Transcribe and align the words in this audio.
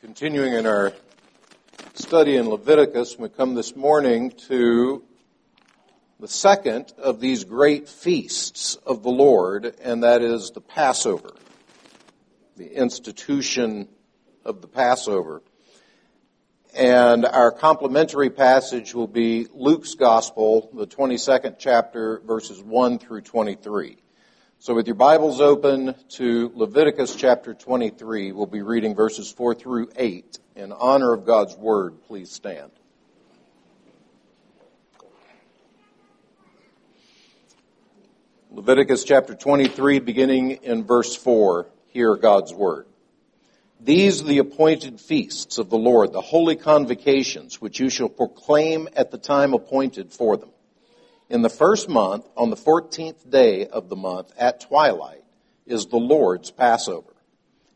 Continuing 0.00 0.54
in 0.54 0.64
our 0.64 0.94
study 1.92 2.36
in 2.36 2.48
Leviticus, 2.48 3.18
we 3.18 3.28
come 3.28 3.54
this 3.54 3.76
morning 3.76 4.30
to 4.48 5.04
the 6.18 6.26
second 6.26 6.90
of 6.96 7.20
these 7.20 7.44
great 7.44 7.86
feasts 7.86 8.76
of 8.86 9.02
the 9.02 9.10
Lord, 9.10 9.74
and 9.82 10.02
that 10.02 10.22
is 10.22 10.52
the 10.52 10.62
Passover, 10.62 11.34
the 12.56 12.74
institution 12.74 13.88
of 14.42 14.62
the 14.62 14.68
Passover. 14.68 15.42
And 16.74 17.26
our 17.26 17.52
complementary 17.52 18.30
passage 18.30 18.94
will 18.94 19.06
be 19.06 19.48
Luke's 19.52 19.96
Gospel, 19.96 20.70
the 20.72 20.86
22nd 20.86 21.56
chapter, 21.58 22.20
verses 22.20 22.62
1 22.62 23.00
through 23.00 23.20
23. 23.20 23.98
So 24.62 24.74
with 24.74 24.86
your 24.86 24.94
Bibles 24.94 25.40
open 25.40 25.94
to 26.10 26.52
Leviticus 26.54 27.16
chapter 27.16 27.54
23, 27.54 28.32
we'll 28.32 28.44
be 28.44 28.60
reading 28.60 28.94
verses 28.94 29.32
4 29.32 29.54
through 29.54 29.88
8. 29.96 30.38
In 30.54 30.72
honor 30.72 31.14
of 31.14 31.24
God's 31.24 31.56
Word, 31.56 32.02
please 32.06 32.30
stand. 32.30 32.70
Leviticus 38.50 39.04
chapter 39.04 39.34
23, 39.34 39.98
beginning 39.98 40.50
in 40.50 40.84
verse 40.84 41.16
4, 41.16 41.66
hear 41.86 42.14
God's 42.16 42.52
Word. 42.52 42.84
These 43.80 44.20
are 44.20 44.26
the 44.26 44.38
appointed 44.40 45.00
feasts 45.00 45.56
of 45.56 45.70
the 45.70 45.78
Lord, 45.78 46.12
the 46.12 46.20
holy 46.20 46.56
convocations, 46.56 47.62
which 47.62 47.80
you 47.80 47.88
shall 47.88 48.10
proclaim 48.10 48.90
at 48.94 49.10
the 49.10 49.16
time 49.16 49.54
appointed 49.54 50.12
for 50.12 50.36
them 50.36 50.50
in 51.30 51.42
the 51.42 51.48
first 51.48 51.88
month, 51.88 52.28
on 52.36 52.50
the 52.50 52.56
14th 52.56 53.30
day 53.30 53.64
of 53.64 53.88
the 53.88 53.94
month 53.94 54.32
at 54.36 54.60
twilight, 54.60 55.22
is 55.64 55.86
the 55.86 55.96
Lord's 55.96 56.50
Passover. 56.50 57.14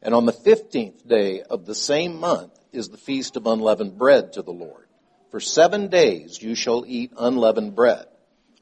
And 0.02 0.12
on 0.12 0.26
the 0.26 0.32
15th 0.32 1.06
day 1.06 1.40
of 1.42 1.64
the 1.64 1.74
same 1.74 2.18
month 2.18 2.52
is 2.72 2.88
the 2.88 2.98
feast 2.98 3.36
of 3.36 3.46
unleavened 3.46 3.96
bread 3.96 4.32
to 4.32 4.42
the 4.42 4.52
Lord. 4.52 4.88
For 5.30 5.38
seven 5.38 5.86
days 5.86 6.42
you 6.42 6.56
shall 6.56 6.84
eat 6.84 7.12
unleavened 7.16 7.76
bread. 7.76 8.06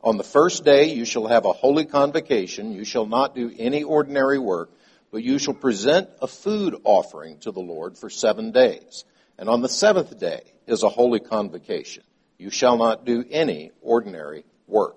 On 0.03 0.19
the 0.19 0.25
first 0.25 0.63
day 0.63 0.93
you 0.93 1.07
shall 1.07 1.27
have 1.27 1.47
a 1.47 1.53
holy 1.53 1.87
convocation. 1.87 2.73
You 2.73 2.85
shall 2.85 3.07
not 3.07 3.35
do 3.35 3.51
any 3.59 3.83
ordinary 3.85 4.39
work, 4.39 4.71
but 5.11 5.23
you 5.23 5.39
shall 5.39 5.55
present 5.55 6.11
a 6.21 6.27
food 6.27 6.77
offering 6.85 7.39
to 7.41 7.51
the 7.51 7.61
Lord 7.61 7.97
for 7.97 8.11
seven 8.11 8.53
days. 8.53 9.05
And 9.39 9.49
on 9.49 9.63
the 9.63 9.69
seventh 9.71 10.19
day 10.19 10.43
is 10.67 10.83
a 10.83 10.91
holy 10.91 11.21
convocation. 11.21 12.05
You 12.37 12.51
shall 12.51 12.77
not 12.77 13.07
do 13.07 13.25
any 13.31 13.71
ordinary 13.81 14.45
work. 14.73 14.97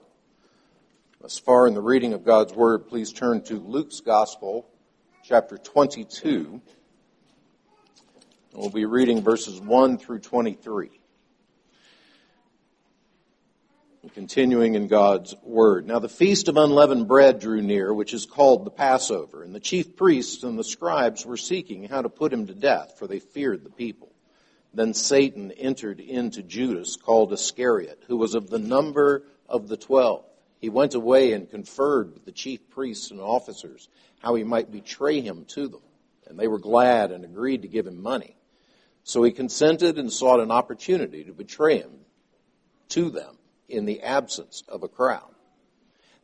Thus 1.22 1.38
far 1.38 1.68
in 1.68 1.74
the 1.74 1.82
reading 1.82 2.14
of 2.14 2.24
God's 2.24 2.54
Word, 2.54 2.88
please 2.88 3.12
turn 3.12 3.42
to 3.44 3.56
Luke's 3.56 4.00
Gospel, 4.00 4.66
chapter 5.24 5.58
22. 5.58 6.62
We'll 8.54 8.70
be 8.70 8.86
reading 8.86 9.22
verses 9.22 9.60
1 9.60 9.98
through 9.98 10.20
23. 10.20 10.90
Continuing 14.14 14.76
in 14.76 14.88
God's 14.88 15.36
Word. 15.44 15.88
Now 15.88 16.00
the 16.00 16.08
feast 16.08 16.48
of 16.48 16.56
unleavened 16.56 17.10
bread 17.10 17.40
drew 17.40 17.62
near, 17.62 17.94
which 17.94 18.14
is 18.14 18.26
called 18.26 18.64
the 18.64 18.72
Passover, 18.72 19.44
and 19.44 19.54
the 19.54 19.60
chief 19.60 19.98
priests 19.98 20.44
and 20.44 20.58
the 20.58 20.64
scribes 20.64 21.26
were 21.26 21.36
seeking 21.36 21.84
how 21.90 22.02
to 22.02 22.08
put 22.08 22.32
him 22.32 22.48
to 22.48 22.54
death, 22.54 22.98
for 22.98 23.08
they 23.08 23.20
feared 23.20 23.66
the 23.66 23.72
people. 23.72 24.14
Then 24.74 24.94
Satan 24.94 25.52
entered 25.52 26.00
into 26.00 26.44
Judas, 26.44 26.98
called 26.98 27.34
Iscariot, 27.34 28.04
who 28.08 28.16
was 28.16 28.36
of 28.36 28.50
the 28.50 28.60
number 28.60 29.24
of 29.48 29.68
the 29.68 29.78
twelve. 29.78 30.26
He 30.60 30.70
went 30.70 30.96
away 30.96 31.34
and 31.34 31.50
conferred 31.50 32.14
with 32.14 32.26
the 32.26 32.32
chief 32.32 32.70
priests 32.70 33.12
and 33.12 33.20
officers 33.20 33.90
how 34.20 34.36
he 34.36 34.44
might 34.44 34.72
betray 34.72 35.22
him 35.22 35.46
to 35.50 35.68
them. 35.68 35.82
And 36.28 36.40
they 36.40 36.48
were 36.48 36.60
glad 36.60 37.12
and 37.12 37.24
agreed 37.24 37.62
to 37.62 37.68
give 37.68 37.86
him 37.86 38.02
money. 38.02 38.36
So 39.04 39.22
he 39.22 39.32
consented 39.32 40.00
and 40.00 40.12
sought 40.12 40.40
an 40.40 40.50
opportunity 40.50 41.24
to 41.26 41.34
betray 41.34 41.78
him 41.78 41.92
to 42.90 43.12
them 43.12 43.38
in 43.70 43.86
the 43.86 44.02
absence 44.02 44.64
of 44.68 44.82
a 44.82 44.88
crowd. 44.88 45.30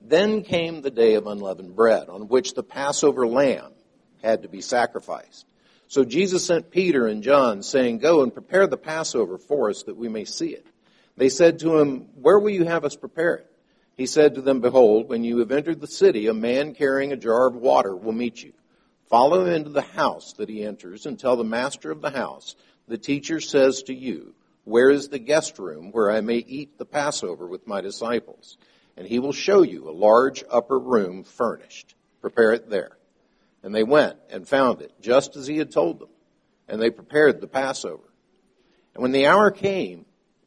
Then 0.02 0.44
came 0.44 0.82
the 0.82 0.90
day 0.90 1.14
of 1.14 1.28
unleavened 1.28 1.76
bread, 1.76 2.10
on 2.10 2.28
which 2.28 2.56
the 2.56 2.64
Passover 2.64 3.28
lamb 3.28 3.72
had 4.24 4.42
to 4.42 4.50
be 4.50 4.62
sacrificed. 4.62 5.46
So 5.88 6.04
Jesus 6.04 6.46
sent 6.46 6.72
Peter 6.72 7.06
and 7.06 7.22
John, 7.22 7.62
saying, 7.62 8.00
Go 8.00 8.24
and 8.24 8.34
prepare 8.34 8.66
the 8.66 8.78
Passover 8.78 9.38
for 9.38 9.70
us 9.70 9.84
that 9.84 9.98
we 9.98 10.10
may 10.10 10.26
see 10.26 10.50
it. 10.50 10.66
They 11.18 11.30
said 11.30 11.60
to 11.60 11.78
him, 11.80 12.08
Where 12.16 12.40
will 12.40 12.50
you 12.50 12.66
have 12.66 12.86
us 12.86 12.96
prepare 12.96 13.36
it? 13.36 13.48
He 13.98 14.06
said 14.06 14.36
to 14.36 14.42
them, 14.42 14.62
Behold, 14.62 15.10
when 15.10 15.24
you 15.24 15.40
have 15.40 15.52
entered 15.52 15.82
the 15.82 15.88
city, 15.88 16.28
a 16.28 16.34
man 16.34 16.74
carrying 16.74 17.12
a 17.12 17.18
jar 17.18 17.48
of 17.48 17.56
water 17.56 17.96
will 17.96 18.14
meet 18.14 18.42
you. 18.42 18.54
Follow 19.10 19.46
him 19.46 19.54
into 19.54 19.70
the 19.70 19.82
house 19.82 20.34
that 20.34 20.50
he 20.50 20.64
enters 20.64 21.06
and 21.06 21.20
tell 21.20 21.36
the 21.36 21.44
master 21.44 21.92
of 21.92 22.02
the 22.02 22.12
house, 22.12 22.56
The 22.88 22.98
teacher 22.98 23.42
says 23.42 23.84
to 23.84 23.94
you, 23.94 24.34
Where 24.64 24.90
is 24.90 25.10
the 25.10 25.20
guest 25.20 25.60
room 25.60 25.92
where 25.92 26.10
I 26.10 26.22
may 26.22 26.38
eat 26.38 26.78
the 26.78 26.86
Passover 26.86 27.46
with 27.46 27.68
my 27.68 27.82
disciples? 27.82 28.58
And 28.98 29.06
he 29.06 29.20
will 29.20 29.34
show 29.34 29.64
you 29.64 29.90
a 29.90 29.92
large 29.92 30.44
upper 30.50 30.80
room 30.80 31.24
furnished. 31.24 31.94
Prepare 32.22 32.54
it 32.54 32.70
there. 32.70 32.98
And 33.64 33.76
they 33.76 33.84
went 33.84 34.18
and 34.30 34.48
found 34.48 34.82
it, 34.82 34.94
just 35.02 35.36
as 35.36 35.46
he 35.46 35.58
had 35.58 35.72
told 35.72 36.00
them. 36.00 36.10
And 36.68 36.82
they 36.82 36.90
prepared 36.90 37.42
the 37.42 37.48
Passover. 37.48 38.04
And 38.96 39.02
when 39.02 39.12
the 39.12 39.28
hour 39.28 39.52
came, 39.52 40.06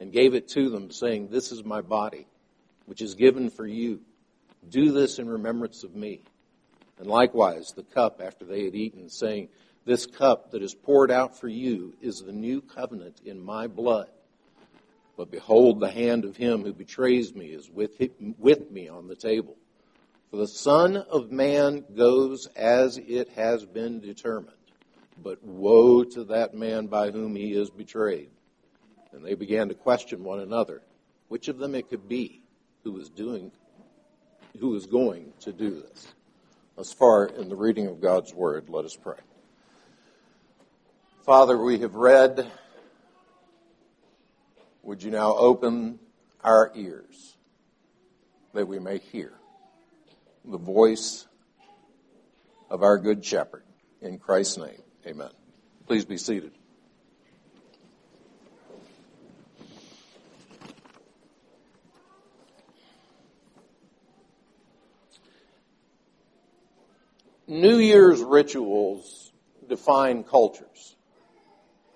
and 0.00 0.10
gave 0.10 0.34
it 0.34 0.48
to 0.48 0.70
them, 0.70 0.90
saying, 0.90 1.28
This 1.28 1.52
is 1.52 1.62
my 1.62 1.82
body, 1.82 2.26
which 2.86 3.02
is 3.02 3.14
given 3.14 3.50
for 3.50 3.66
you. 3.66 4.00
Do 4.68 4.90
this 4.90 5.18
in 5.18 5.28
remembrance 5.28 5.84
of 5.84 5.94
me. 5.94 6.22
And 6.98 7.06
likewise, 7.06 7.72
the 7.76 7.82
cup 7.82 8.20
after 8.24 8.44
they 8.44 8.64
had 8.64 8.74
eaten, 8.74 9.10
saying, 9.10 9.48
This 9.84 10.06
cup 10.06 10.50
that 10.50 10.62
is 10.62 10.74
poured 10.74 11.10
out 11.10 11.38
for 11.38 11.48
you 11.48 11.94
is 12.00 12.20
the 12.20 12.32
new 12.32 12.62
covenant 12.62 13.20
in 13.24 13.40
my 13.40 13.66
blood. 13.66 14.08
But 15.16 15.30
behold, 15.30 15.80
the 15.80 15.90
hand 15.90 16.24
of 16.24 16.36
him 16.36 16.62
who 16.64 16.72
betrays 16.72 17.34
me 17.34 17.48
is 17.48 17.70
with, 17.70 17.92
with 18.38 18.70
me 18.70 18.88
on 18.88 19.06
the 19.06 19.14
table. 19.14 19.56
For 20.30 20.38
the 20.38 20.48
Son 20.48 20.96
of 20.96 21.30
Man 21.30 21.84
goes 21.94 22.46
as 22.56 22.96
it 22.96 23.28
has 23.30 23.66
been 23.66 24.00
determined. 24.00 24.56
But 25.22 25.44
woe 25.44 26.04
to 26.04 26.24
that 26.24 26.54
man 26.54 26.86
by 26.86 27.10
whom 27.10 27.36
he 27.36 27.52
is 27.52 27.68
betrayed. 27.68 28.30
And 29.12 29.24
they 29.24 29.34
began 29.34 29.68
to 29.68 29.74
question 29.74 30.22
one 30.22 30.40
another 30.40 30.82
which 31.28 31.46
of 31.46 31.58
them 31.58 31.76
it 31.76 31.88
could 31.88 32.08
be 32.08 32.42
who 32.82 32.92
was 32.92 33.08
doing, 33.08 33.52
who 34.58 34.70
was 34.70 34.86
going 34.86 35.32
to 35.40 35.52
do 35.52 35.70
this. 35.70 36.08
As 36.76 36.92
far 36.92 37.26
in 37.26 37.48
the 37.48 37.54
reading 37.54 37.86
of 37.86 38.00
God's 38.00 38.34
Word, 38.34 38.68
let 38.68 38.84
us 38.84 38.96
pray. 38.96 39.18
Father, 41.24 41.56
we 41.56 41.78
have 41.78 41.94
read. 41.94 42.50
Would 44.82 45.04
you 45.04 45.12
now 45.12 45.36
open 45.36 46.00
our 46.42 46.72
ears 46.74 47.36
that 48.54 48.66
we 48.66 48.80
may 48.80 48.98
hear 48.98 49.34
the 50.44 50.58
voice 50.58 51.28
of 52.70 52.82
our 52.82 52.98
Good 52.98 53.24
Shepherd? 53.24 53.62
In 54.00 54.18
Christ's 54.18 54.58
name, 54.58 54.82
amen. 55.06 55.30
Please 55.86 56.04
be 56.04 56.16
seated. 56.16 56.52
New 67.50 67.78
Year's 67.78 68.22
rituals 68.22 69.32
define 69.68 70.22
cultures. 70.22 70.94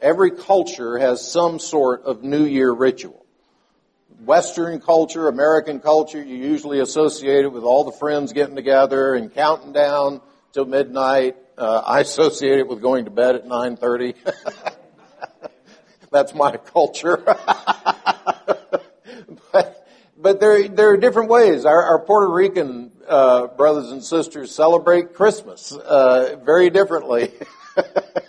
Every 0.00 0.32
culture 0.32 0.98
has 0.98 1.24
some 1.30 1.60
sort 1.60 2.02
of 2.02 2.24
New 2.24 2.44
Year 2.44 2.72
ritual. 2.72 3.24
Western 4.24 4.80
culture, 4.80 5.28
American 5.28 5.78
culture, 5.78 6.20
you 6.20 6.34
usually 6.34 6.80
associate 6.80 7.44
it 7.44 7.52
with 7.52 7.62
all 7.62 7.84
the 7.84 7.92
friends 7.92 8.32
getting 8.32 8.56
together 8.56 9.14
and 9.14 9.32
counting 9.32 9.72
down 9.72 10.20
till 10.52 10.64
midnight. 10.64 11.36
Uh, 11.56 11.82
I 11.86 12.00
associate 12.00 12.58
it 12.58 12.66
with 12.66 12.82
going 12.82 13.04
to 13.04 13.12
bed 13.12 13.36
at 13.36 13.46
9.30. 13.46 14.16
That's 16.10 16.34
my 16.34 16.56
culture. 16.56 17.24
but, 20.24 20.40
there, 20.40 20.68
there 20.68 20.88
are 20.90 20.96
different 20.96 21.28
ways. 21.28 21.64
Our, 21.64 21.82
our 21.82 21.98
Puerto 22.00 22.32
Rican 22.32 22.90
uh, 23.06 23.46
brothers 23.48 23.92
and 23.92 24.02
sisters 24.02 24.54
celebrate 24.54 25.14
Christmas 25.14 25.70
uh, 25.72 26.36
very 26.44 26.70
differently. 26.70 27.32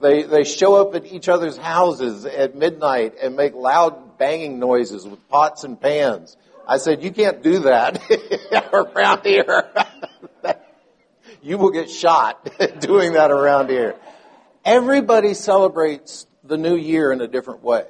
They, 0.00 0.22
they 0.22 0.44
show 0.44 0.76
up 0.76 0.94
at 0.94 1.06
each 1.06 1.28
other's 1.28 1.56
houses 1.56 2.24
at 2.24 2.54
midnight 2.54 3.14
and 3.20 3.36
make 3.36 3.54
loud 3.54 4.16
banging 4.16 4.58
noises 4.58 5.04
with 5.04 5.26
pots 5.28 5.64
and 5.64 5.80
pans. 5.80 6.36
I 6.66 6.78
said, 6.78 7.02
you 7.02 7.10
can't 7.10 7.42
do 7.42 7.60
that 7.60 8.00
around 8.72 9.22
here. 9.24 9.68
you 11.42 11.58
will 11.58 11.70
get 11.70 11.90
shot 11.90 12.48
doing 12.80 13.14
that 13.14 13.30
around 13.30 13.70
here. 13.70 13.96
Everybody 14.64 15.34
celebrates 15.34 16.26
the 16.44 16.56
new 16.56 16.76
year 16.76 17.10
in 17.10 17.20
a 17.20 17.26
different 17.26 17.64
way 17.64 17.86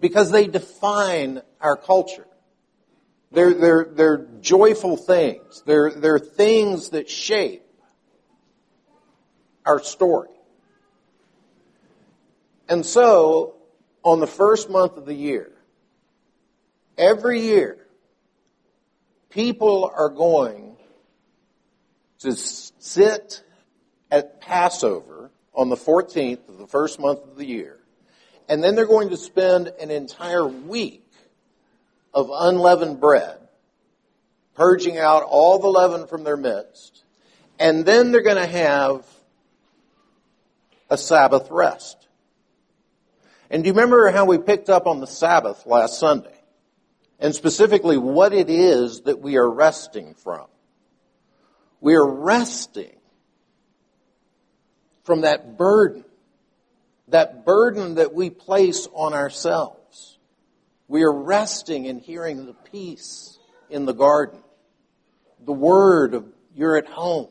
because 0.00 0.32
they 0.32 0.48
define 0.48 1.42
our 1.60 1.76
culture. 1.76 2.26
They're, 3.32 3.54
they're, 3.54 3.84
they're 3.92 4.26
joyful 4.40 4.96
things. 4.96 5.62
They're, 5.66 5.90
they're 5.90 6.18
things 6.18 6.90
that 6.90 7.10
shape 7.10 7.62
our 9.64 9.82
story. 9.82 10.30
And 12.68 12.84
so, 12.84 13.56
on 14.02 14.20
the 14.20 14.26
first 14.26 14.70
month 14.70 14.96
of 14.96 15.06
the 15.06 15.14
year, 15.14 15.52
every 16.96 17.40
year, 17.40 17.86
people 19.30 19.90
are 19.94 20.08
going 20.08 20.76
to 22.20 22.34
sit 22.34 23.42
at 24.10 24.40
Passover 24.40 25.30
on 25.54 25.68
the 25.68 25.76
14th 25.76 26.48
of 26.48 26.58
the 26.58 26.66
first 26.66 26.98
month 26.98 27.22
of 27.24 27.36
the 27.36 27.46
year, 27.46 27.78
and 28.48 28.62
then 28.62 28.74
they're 28.74 28.86
going 28.86 29.10
to 29.10 29.16
spend 29.16 29.68
an 29.80 29.90
entire 29.90 30.46
week 30.46 31.05
of 32.16 32.30
unleavened 32.32 32.98
bread, 32.98 33.36
purging 34.54 34.96
out 34.96 35.22
all 35.22 35.58
the 35.58 35.68
leaven 35.68 36.06
from 36.06 36.24
their 36.24 36.38
midst, 36.38 37.04
and 37.58 37.84
then 37.84 38.10
they're 38.10 38.22
going 38.22 38.36
to 38.36 38.46
have 38.46 39.04
a 40.88 40.96
Sabbath 40.96 41.50
rest. 41.50 42.08
And 43.50 43.62
do 43.62 43.68
you 43.68 43.74
remember 43.74 44.10
how 44.10 44.24
we 44.24 44.38
picked 44.38 44.70
up 44.70 44.86
on 44.86 45.00
the 45.00 45.06
Sabbath 45.06 45.66
last 45.66 46.00
Sunday? 46.00 46.32
And 47.20 47.34
specifically 47.34 47.98
what 47.98 48.32
it 48.32 48.48
is 48.48 49.02
that 49.02 49.20
we 49.20 49.36
are 49.36 49.48
resting 49.48 50.14
from. 50.14 50.46
We 51.82 51.96
are 51.96 52.06
resting 52.06 52.96
from 55.04 55.20
that 55.20 55.58
burden, 55.58 56.04
that 57.08 57.44
burden 57.44 57.96
that 57.96 58.14
we 58.14 58.30
place 58.30 58.88
on 58.94 59.12
ourselves. 59.12 59.85
We 60.88 61.02
are 61.02 61.12
resting 61.12 61.86
in 61.86 61.98
hearing 61.98 62.46
the 62.46 62.54
peace 62.54 63.38
in 63.68 63.86
the 63.86 63.92
garden, 63.92 64.38
the 65.44 65.52
word 65.52 66.14
of 66.14 66.26
you're 66.54 66.76
at 66.76 66.86
home 66.86 67.28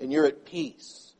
and 0.00 0.12
you're 0.12 0.26
at 0.26 0.44
peace. 0.44 1.12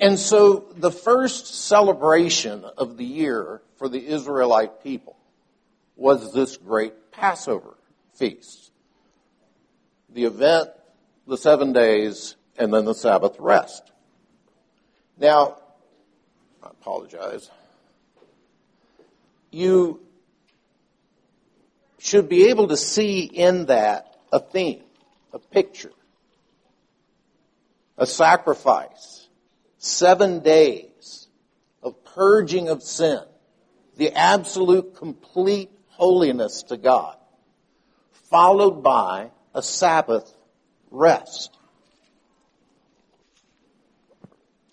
And 0.00 0.18
so 0.18 0.66
the 0.76 0.90
first 0.90 1.46
celebration 1.66 2.64
of 2.76 2.96
the 2.96 3.04
year 3.04 3.62
for 3.76 3.88
the 3.88 4.04
Israelite 4.04 4.82
people 4.82 5.16
was 5.96 6.32
this 6.32 6.56
great 6.56 7.12
Passover 7.12 7.76
feast. 8.14 8.70
The 10.12 10.24
event, 10.24 10.70
the 11.26 11.36
seven 11.36 11.72
days, 11.72 12.36
and 12.58 12.72
then 12.72 12.84
the 12.84 12.94
Sabbath 12.94 13.36
rest. 13.38 13.90
Now, 15.18 15.56
I 16.62 16.68
apologize. 16.68 17.50
You 19.56 20.00
should 21.96 22.28
be 22.28 22.50
able 22.50 22.68
to 22.68 22.76
see 22.76 23.20
in 23.20 23.66
that 23.66 24.14
a 24.30 24.38
theme, 24.38 24.82
a 25.32 25.38
picture, 25.38 25.94
a 27.96 28.04
sacrifice, 28.04 29.26
seven 29.78 30.40
days 30.40 31.28
of 31.82 32.04
purging 32.04 32.68
of 32.68 32.82
sin, 32.82 33.22
the 33.96 34.12
absolute 34.12 34.94
complete 34.94 35.70
holiness 35.86 36.64
to 36.64 36.76
God, 36.76 37.16
followed 38.28 38.82
by 38.82 39.30
a 39.54 39.62
Sabbath 39.62 40.30
rest. 40.90 41.56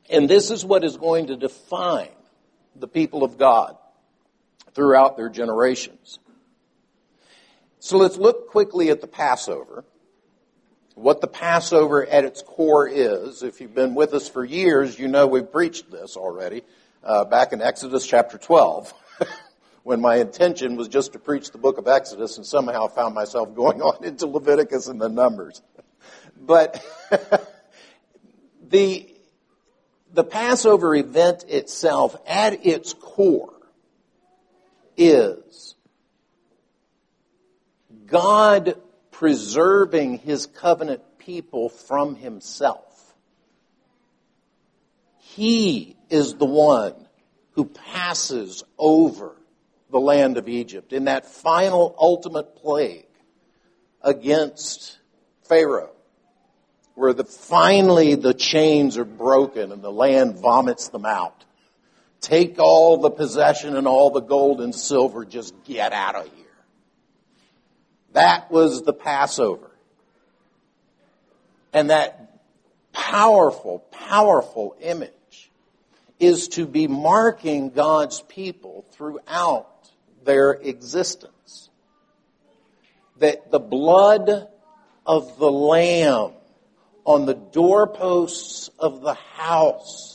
And 0.10 0.30
this 0.30 0.52
is 0.52 0.66
what 0.66 0.84
is 0.84 0.98
going 0.98 1.28
to 1.28 1.38
define 1.38 2.10
the 2.76 2.90
people 2.90 3.24
of 3.24 3.38
God 3.38 3.78
throughout 4.74 5.18
their 5.18 5.30
generations. 5.30 6.20
So 7.80 7.98
let's 7.98 8.18
look 8.18 8.50
quickly 8.50 8.90
at 8.90 9.02
the 9.02 9.08
Passover 9.08 9.84
what 10.96 11.22
the 11.22 11.28
Passover 11.28 12.06
at 12.06 12.24
its 12.24 12.42
core 12.42 12.88
is. 12.88 13.44
If 13.44 13.62
you've 13.62 13.74
been 13.74 13.96
with 13.96 14.14
us 14.14 14.30
for 14.30 14.46
years, 14.46 14.98
you 15.00 15.08
know 15.08 15.28
we've 15.28 15.52
preached 15.52 15.92
this 15.92 16.16
already 16.16 16.62
uh, 17.04 17.26
back 17.26 17.54
in 17.54 17.62
Exodus 17.62 18.06
chapter 18.06 18.38
12, 18.38 18.94
when 19.84 20.02
my 20.02 20.18
intention 20.18 20.76
was 20.76 20.88
just 20.88 21.14
to 21.14 21.20
preach 21.20 21.52
the 21.52 21.58
book 21.58 21.78
of 21.78 21.88
Exodus 21.88 22.38
and 22.38 22.46
somehow 22.46 22.88
found 22.88 23.16
myself 23.16 23.54
going 23.56 23.82
on 23.82 24.04
into 24.04 24.28
Leviticus 24.28 24.88
and 24.88 25.00
the 25.00 25.10
Numbers. 25.10 25.62
But 26.36 26.84
the, 28.70 29.08
the 30.12 30.24
Passover 30.26 30.94
event 30.94 31.46
itself 31.48 32.18
at 32.28 32.66
its 32.66 32.92
core 32.92 33.53
is 34.98 35.76
God 38.06 38.76
preserving 39.12 40.20
his 40.20 40.46
covenant 40.46 41.02
people 41.18 41.70
from 41.70 42.16
himself. 42.16 43.16
He 45.20 45.96
is 46.10 46.36
the 46.36 46.46
one 46.46 46.94
who 47.52 47.66
passes 47.66 48.64
over 48.78 49.36
the 49.90 50.00
land 50.00 50.38
of 50.38 50.50
Egypt 50.50 50.92
in 50.92 51.06
that 51.06 51.26
final 51.26 51.96
ultimate 51.98 52.56
plague 52.56 53.06
against 54.02 55.00
Pharaoh, 55.48 55.96
where 56.96 57.14
the, 57.14 57.24
finally 57.24 58.16
the 58.16 58.34
chains 58.34 58.98
are 58.98 59.06
broken 59.06 59.72
and 59.72 59.82
the 59.82 59.92
land 59.92 60.38
vomits 60.40 60.90
them 60.90 61.06
out. 61.06 61.46
Take 62.24 62.58
all 62.58 63.00
the 63.00 63.10
possession 63.12 63.76
and 63.76 63.86
all 63.86 64.10
the 64.10 64.22
gold 64.22 64.62
and 64.62 64.74
silver, 64.74 65.26
just 65.26 65.54
get 65.66 65.92
out 65.92 66.16
of 66.16 66.24
here. 66.24 66.46
That 68.14 68.50
was 68.50 68.82
the 68.84 68.94
Passover. 68.94 69.70
And 71.74 71.90
that 71.90 72.40
powerful, 72.94 73.80
powerful 73.92 74.78
image 74.80 75.52
is 76.18 76.48
to 76.50 76.66
be 76.66 76.88
marking 76.88 77.72
God's 77.72 78.22
people 78.22 78.86
throughout 78.92 79.92
their 80.24 80.52
existence. 80.52 81.70
That 83.18 83.52
the 83.52 83.60
blood 83.60 84.48
of 85.06 85.38
the 85.40 85.52
Lamb 85.52 86.32
on 87.04 87.26
the 87.26 87.34
doorposts 87.34 88.70
of 88.80 89.02
the 89.02 89.16
house 89.16 90.13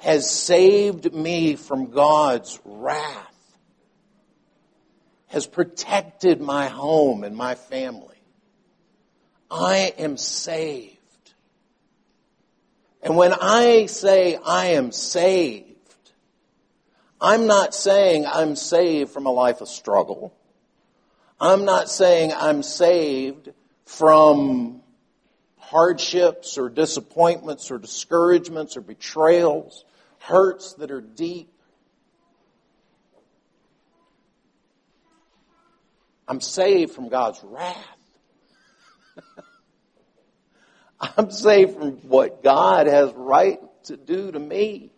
has 0.00 0.30
saved 0.30 1.12
me 1.12 1.56
from 1.56 1.90
God's 1.90 2.60
wrath 2.64 3.28
has 5.28 5.46
protected 5.46 6.40
my 6.40 6.68
home 6.68 7.22
and 7.22 7.36
my 7.36 7.54
family. 7.54 8.16
I 9.50 9.94
am 9.98 10.16
saved. 10.16 10.96
And 13.02 13.16
when 13.16 13.32
I 13.32 13.86
say 13.86 14.38
I 14.44 14.66
am 14.68 14.90
saved, 14.90 15.66
I'm 17.20 17.46
not 17.46 17.74
saying 17.74 18.26
I'm 18.26 18.56
saved 18.56 19.10
from 19.10 19.26
a 19.26 19.30
life 19.32 19.60
of 19.60 19.68
struggle. 19.68 20.34
I'm 21.40 21.64
not 21.64 21.88
saying 21.88 22.32
I'm 22.34 22.62
saved 22.62 23.50
from 23.84 24.82
hardships 25.70 26.56
or 26.56 26.68
disappointments 26.70 27.70
or 27.70 27.78
discouragements 27.78 28.76
or 28.76 28.80
betrayals, 28.80 29.84
hurts 30.18 30.72
that 30.74 30.90
are 30.90 31.02
deep. 31.02 31.52
I'm 36.26 36.40
saved 36.40 36.92
from 36.92 37.08
God's 37.08 37.40
wrath. 37.42 37.76
I'm 41.00 41.30
saved 41.30 41.74
from 41.74 41.92
what 42.08 42.42
God 42.42 42.86
has 42.86 43.12
right 43.14 43.60
to 43.84 43.96
do 43.96 44.32
to 44.32 44.38
me. 44.38 44.90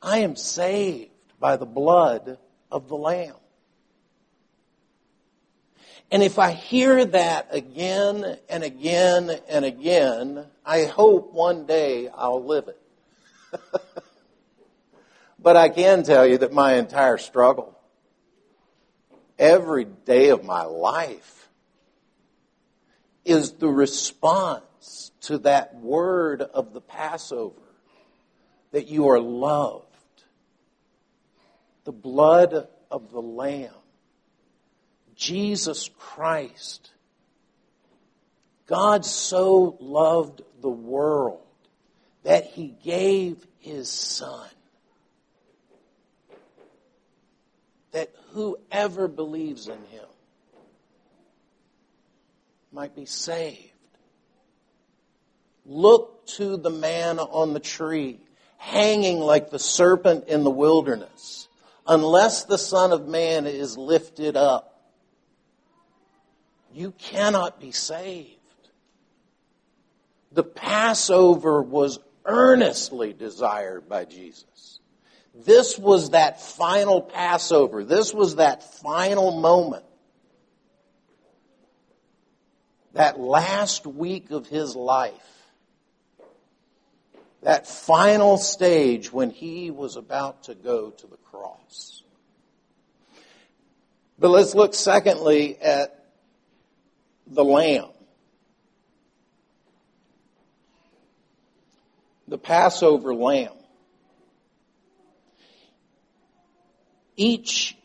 I 0.00 0.20
am 0.20 0.36
saved 0.36 1.10
by 1.38 1.56
the 1.56 1.66
blood 1.66 2.38
of 2.70 2.88
the 2.88 2.96
Lamb. 2.96 3.34
And 6.10 6.22
if 6.22 6.38
I 6.38 6.52
hear 6.52 7.04
that 7.04 7.48
again 7.50 8.38
and 8.48 8.62
again 8.62 9.30
and 9.48 9.64
again, 9.64 10.46
I 10.64 10.84
hope 10.84 11.32
one 11.32 11.66
day 11.66 12.08
I'll 12.14 12.44
live 12.44 12.68
it. 12.68 12.80
but 15.38 15.56
I 15.56 15.68
can 15.68 16.04
tell 16.04 16.26
you 16.26 16.38
that 16.38 16.52
my 16.52 16.74
entire 16.74 17.18
struggle 17.18 17.76
every 19.38 19.84
day 19.84 20.30
of 20.30 20.44
my 20.44 20.62
life 20.62 21.48
is 23.24 23.52
the 23.52 23.68
response 23.68 25.10
to 25.22 25.38
that 25.38 25.74
word 25.74 26.40
of 26.40 26.72
the 26.72 26.80
Passover 26.80 27.60
that 28.70 28.86
you 28.86 29.08
are 29.08 29.18
loved. 29.18 29.84
The 31.84 31.92
blood 31.92 32.68
of 32.90 33.10
the 33.10 33.20
Lamb, 33.20 33.70
Jesus 35.16 35.90
Christ. 35.98 36.90
God 38.66 39.04
so 39.04 39.76
loved 39.80 40.42
the 40.60 40.68
world 40.68 41.40
that 42.24 42.44
he 42.44 42.74
gave 42.82 43.46
his 43.58 43.88
Son. 43.88 44.48
That 47.92 48.12
whoever 48.32 49.08
believes 49.08 49.68
in 49.68 49.78
him 49.84 50.06
might 52.72 52.94
be 52.94 53.06
saved. 53.06 53.72
Look 55.64 56.26
to 56.26 56.56
the 56.56 56.70
man 56.70 57.18
on 57.18 57.54
the 57.54 57.60
tree, 57.60 58.20
hanging 58.58 59.20
like 59.20 59.50
the 59.50 59.58
serpent 59.58 60.28
in 60.28 60.44
the 60.44 60.50
wilderness. 60.50 61.48
Unless 61.86 62.44
the 62.44 62.58
Son 62.58 62.92
of 62.92 63.08
Man 63.08 63.46
is 63.46 63.78
lifted 63.78 64.36
up, 64.36 64.75
you 66.76 66.92
cannot 66.92 67.58
be 67.58 67.72
saved. 67.72 68.30
The 70.32 70.44
Passover 70.44 71.62
was 71.62 71.98
earnestly 72.26 73.14
desired 73.14 73.88
by 73.88 74.04
Jesus. 74.04 74.80
This 75.34 75.78
was 75.78 76.10
that 76.10 76.42
final 76.42 77.00
Passover. 77.00 77.82
This 77.82 78.12
was 78.12 78.36
that 78.36 78.62
final 78.80 79.40
moment. 79.40 79.84
That 82.92 83.18
last 83.18 83.86
week 83.86 84.30
of 84.30 84.46
his 84.46 84.76
life. 84.76 85.12
That 87.42 87.66
final 87.66 88.36
stage 88.36 89.10
when 89.10 89.30
he 89.30 89.70
was 89.70 89.96
about 89.96 90.44
to 90.44 90.54
go 90.54 90.90
to 90.90 91.06
the 91.06 91.16
cross. 91.16 92.02
But 94.18 94.28
let's 94.28 94.54
look 94.54 94.74
secondly 94.74 95.56
at 95.58 95.95
the 97.26 97.44
Lamb. 97.44 97.90
The 102.28 102.38
Passover 102.38 103.14
Lamb. 103.14 103.52
Each 107.16 107.76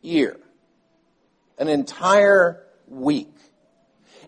year, 0.00 0.36
an 1.58 1.68
entire 1.68 2.64
week, 2.88 3.32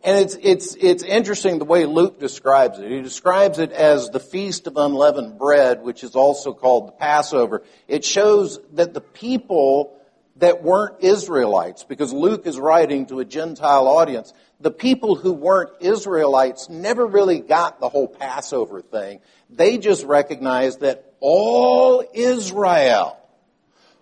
and 0.05 0.19
it's, 0.19 0.37
it's, 0.43 0.77
it's 0.79 1.03
interesting 1.03 1.59
the 1.59 1.65
way 1.65 1.87
Luke 1.87 2.21
describes 2.21 2.79
it. 2.79 2.91
He 2.91 3.01
describes 3.01 3.59
it 3.59 3.73
as 3.73 4.11
the 4.11 4.21
Feast 4.21 4.67
of 4.67 4.77
Unleavened 4.77 5.39
Bread, 5.39 5.83
which 5.83 6.05
is 6.05 6.15
also 6.15 6.53
called 6.53 6.89
the 6.89 6.93
Passover. 6.93 7.63
It 7.89 8.05
shows 8.05 8.61
that 8.75 8.93
the 8.93 9.01
people 9.01 9.99
that 10.37 10.63
weren't 10.63 11.03
Israelites, 11.03 11.85
because 11.85 12.13
Luke 12.13 12.47
is 12.47 12.59
writing 12.59 13.07
to 13.07 13.21
a 13.21 13.25
Gentile 13.25 13.87
audience, 13.87 14.33
the 14.61 14.71
people 14.71 15.15
who 15.15 15.33
weren't 15.33 15.71
Israelites 15.81 16.69
never 16.69 17.07
really 17.07 17.41
got 17.41 17.81
the 17.81 17.89
whole 17.89 18.09
Passover 18.09 18.81
thing. 18.81 19.21
They 19.51 19.79
just 19.79 20.05
recognized 20.05 20.81
that 20.81 21.15
all 21.21 22.05
Israel 22.13 23.19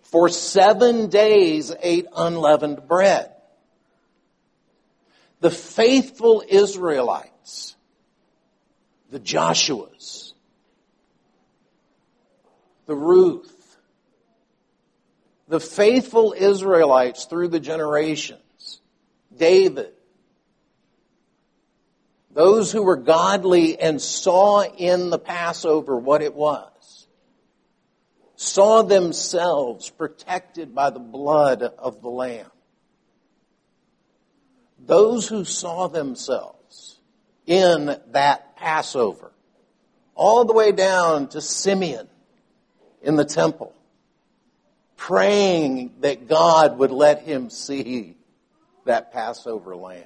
for 0.03 0.29
seven 0.29 1.09
days 1.09 1.75
ate 1.83 2.07
unleavened 2.15 2.87
bread 2.89 3.33
the 5.43 5.51
faithful 5.51 6.45
Israelites, 6.49 7.75
the 9.11 9.19
Joshuas, 9.19 10.35
the 12.87 12.95
Ruth, 12.95 13.52
the 15.53 15.61
faithful 15.61 16.35
Israelites 16.35 17.27
through 17.27 17.49
the 17.49 17.61
generations, 17.61 18.81
David, 19.37 19.93
those 22.31 22.73
who 22.73 22.83
were 22.83 22.97
godly 22.97 23.79
and 23.79 24.01
saw 24.01 24.63
in 24.63 25.11
the 25.11 25.19
Passover 25.19 25.95
what 25.95 26.23
it 26.23 26.35
was, 26.35 27.07
saw 28.35 28.81
themselves 28.81 29.91
protected 29.91 30.75
by 30.75 30.89
the 30.89 30.99
blood 30.99 31.63
of 31.63 32.01
the 32.01 32.09
Lamb. 32.09 32.51
Those 34.79 35.29
who 35.29 35.45
saw 35.45 35.87
themselves 35.87 36.99
in 37.45 37.95
that 38.13 38.57
Passover, 38.57 39.33
all 40.15 40.47
the 40.47 40.55
way 40.55 40.73
down 40.73 41.29
to 41.29 41.43
Simeon 41.43 42.09
in 43.03 43.17
the 43.17 43.27
temple, 43.27 43.75
praying 45.03 45.93
that 46.01 46.29
God 46.29 46.79
would 46.79 46.93
let 46.93 47.23
him 47.23 47.51
see 47.51 48.17
that 48.85 49.13
Passover 49.13 49.75
lamb. 49.75 50.05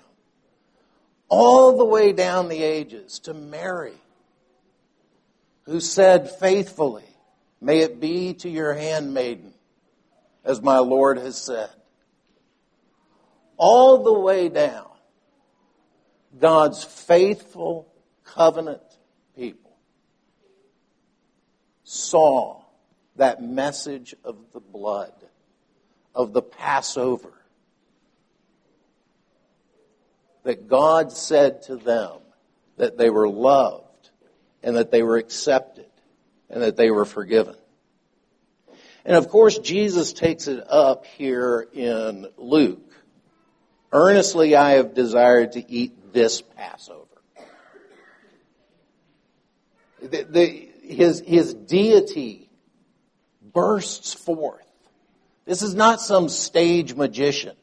All 1.29 1.77
the 1.77 1.85
way 1.85 2.13
down 2.13 2.49
the 2.49 2.63
ages 2.63 3.19
to 3.21 3.35
Mary, 3.35 4.01
who 5.65 5.81
said 5.81 6.31
faithfully, 6.31 7.05
May 7.61 7.81
it 7.81 8.01
be 8.01 8.35
to 8.35 8.49
your 8.49 8.75
handmaiden, 8.75 9.53
as 10.45 10.61
my 10.61 10.79
Lord 10.79 11.19
has 11.19 11.37
said 11.37 11.71
all 13.57 14.03
the 14.03 14.13
way 14.13 14.49
down, 14.49 14.87
God's 16.39 16.85
faithful 16.85 17.93
covenant 18.25 18.83
people 19.35 19.77
saw 21.85 22.63
that 23.17 23.43
message 23.43 24.15
of 24.25 24.37
the 24.53 24.61
blood, 24.61 25.13
of 26.15 26.33
the 26.33 26.43
Passover, 26.43 27.33
that 30.45 30.69
God 30.69 31.13
said 31.13 31.63
to 31.63 31.77
them 31.77 32.19
that 32.77 32.97
they 32.97 33.11
were 33.11 33.29
loved 33.29 34.11
and 34.63 34.77
that 34.77 34.91
they 34.91 35.03
were 35.03 35.17
accepted 35.17 35.87
and 36.49 36.63
that 36.63 36.77
they 36.77 36.91
were 36.91 37.05
forgiven. 37.05 37.57
And 39.05 39.17
of 39.17 39.29
course, 39.29 39.59
Jesus 39.59 40.13
takes 40.13 40.49
it 40.49 40.65
up 40.69 41.07
here 41.07 41.67
in 41.73 42.27
Luke 42.37 42.87
Earnestly 43.93 44.55
I 44.57 44.73
have 44.73 44.95
desired 44.95 45.53
to 45.53 45.73
eat 45.73 46.13
this 46.13 46.43
Passover. 46.43 47.07
The, 50.03 50.27
the, 50.29 50.69
his, 50.83 51.21
his 51.21 51.55
deity 51.55 52.46
bursts 53.57 54.13
forth. 54.13 54.71
This 55.47 55.63
is 55.63 55.75
not 55.75 56.03
some 56.03 56.29
stage 56.29 56.95
magician. 56.95 57.57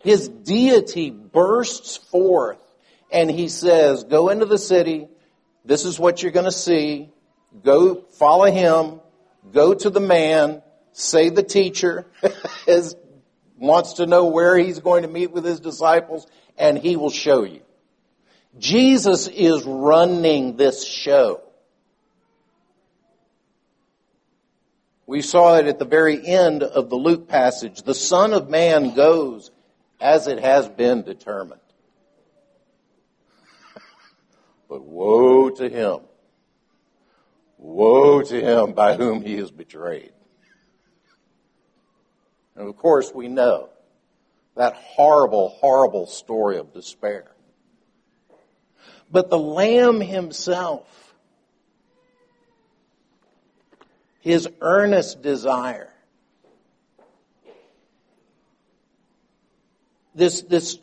His 0.00 0.28
deity 0.28 1.10
bursts 1.10 1.98
forth 1.98 2.58
and 3.12 3.30
he 3.30 3.48
says, 3.48 4.02
go 4.02 4.28
into 4.28 4.44
the 4.44 4.58
city. 4.58 5.06
This 5.64 5.84
is 5.84 6.00
what 6.00 6.20
you're 6.20 6.32
going 6.32 6.46
to 6.46 6.50
see. 6.50 7.10
Go 7.62 7.94
follow 8.18 8.50
him. 8.50 9.00
Go 9.52 9.72
to 9.72 9.88
the 9.88 10.00
man. 10.00 10.62
Say 10.92 11.28
the 11.28 11.44
teacher, 11.44 12.04
as 12.66 12.96
wants 13.56 13.94
to 13.94 14.06
know 14.06 14.26
where 14.26 14.58
he's 14.58 14.80
going 14.80 15.02
to 15.02 15.08
meet 15.08 15.30
with 15.30 15.44
his 15.44 15.60
disciples, 15.60 16.26
and 16.58 16.76
he 16.76 16.96
will 16.96 17.10
show 17.10 17.44
you. 17.44 17.62
Jesus 18.58 19.28
is 19.28 19.62
running 19.64 20.56
this 20.56 20.84
show. 20.84 21.41
We 25.12 25.20
saw 25.20 25.58
it 25.58 25.66
at 25.66 25.78
the 25.78 25.84
very 25.84 26.26
end 26.26 26.62
of 26.62 26.88
the 26.88 26.96
Luke 26.96 27.28
passage. 27.28 27.82
The 27.82 27.94
Son 27.94 28.32
of 28.32 28.48
Man 28.48 28.94
goes 28.94 29.50
as 30.00 30.26
it 30.26 30.40
has 30.40 30.70
been 30.70 31.02
determined. 31.02 31.60
but 34.70 34.82
woe 34.82 35.50
to 35.50 35.68
him. 35.68 35.98
Woe 37.58 38.22
to 38.22 38.40
him 38.40 38.72
by 38.72 38.96
whom 38.96 39.20
he 39.20 39.34
is 39.34 39.50
betrayed. 39.50 40.14
And 42.56 42.66
of 42.66 42.78
course, 42.78 43.12
we 43.14 43.28
know 43.28 43.68
that 44.56 44.76
horrible, 44.76 45.50
horrible 45.50 46.06
story 46.06 46.56
of 46.56 46.72
despair. 46.72 47.32
But 49.10 49.28
the 49.28 49.38
Lamb 49.38 50.00
himself, 50.00 51.01
his 54.22 54.48
earnest 54.60 55.20
desire, 55.20 55.92
this, 60.14 60.42
this 60.42 60.78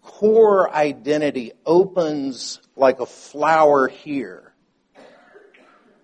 core 0.00 0.72
identity 0.72 1.52
opens 1.66 2.60
like 2.76 3.00
a 3.00 3.06
flower 3.06 3.88
here 3.88 4.54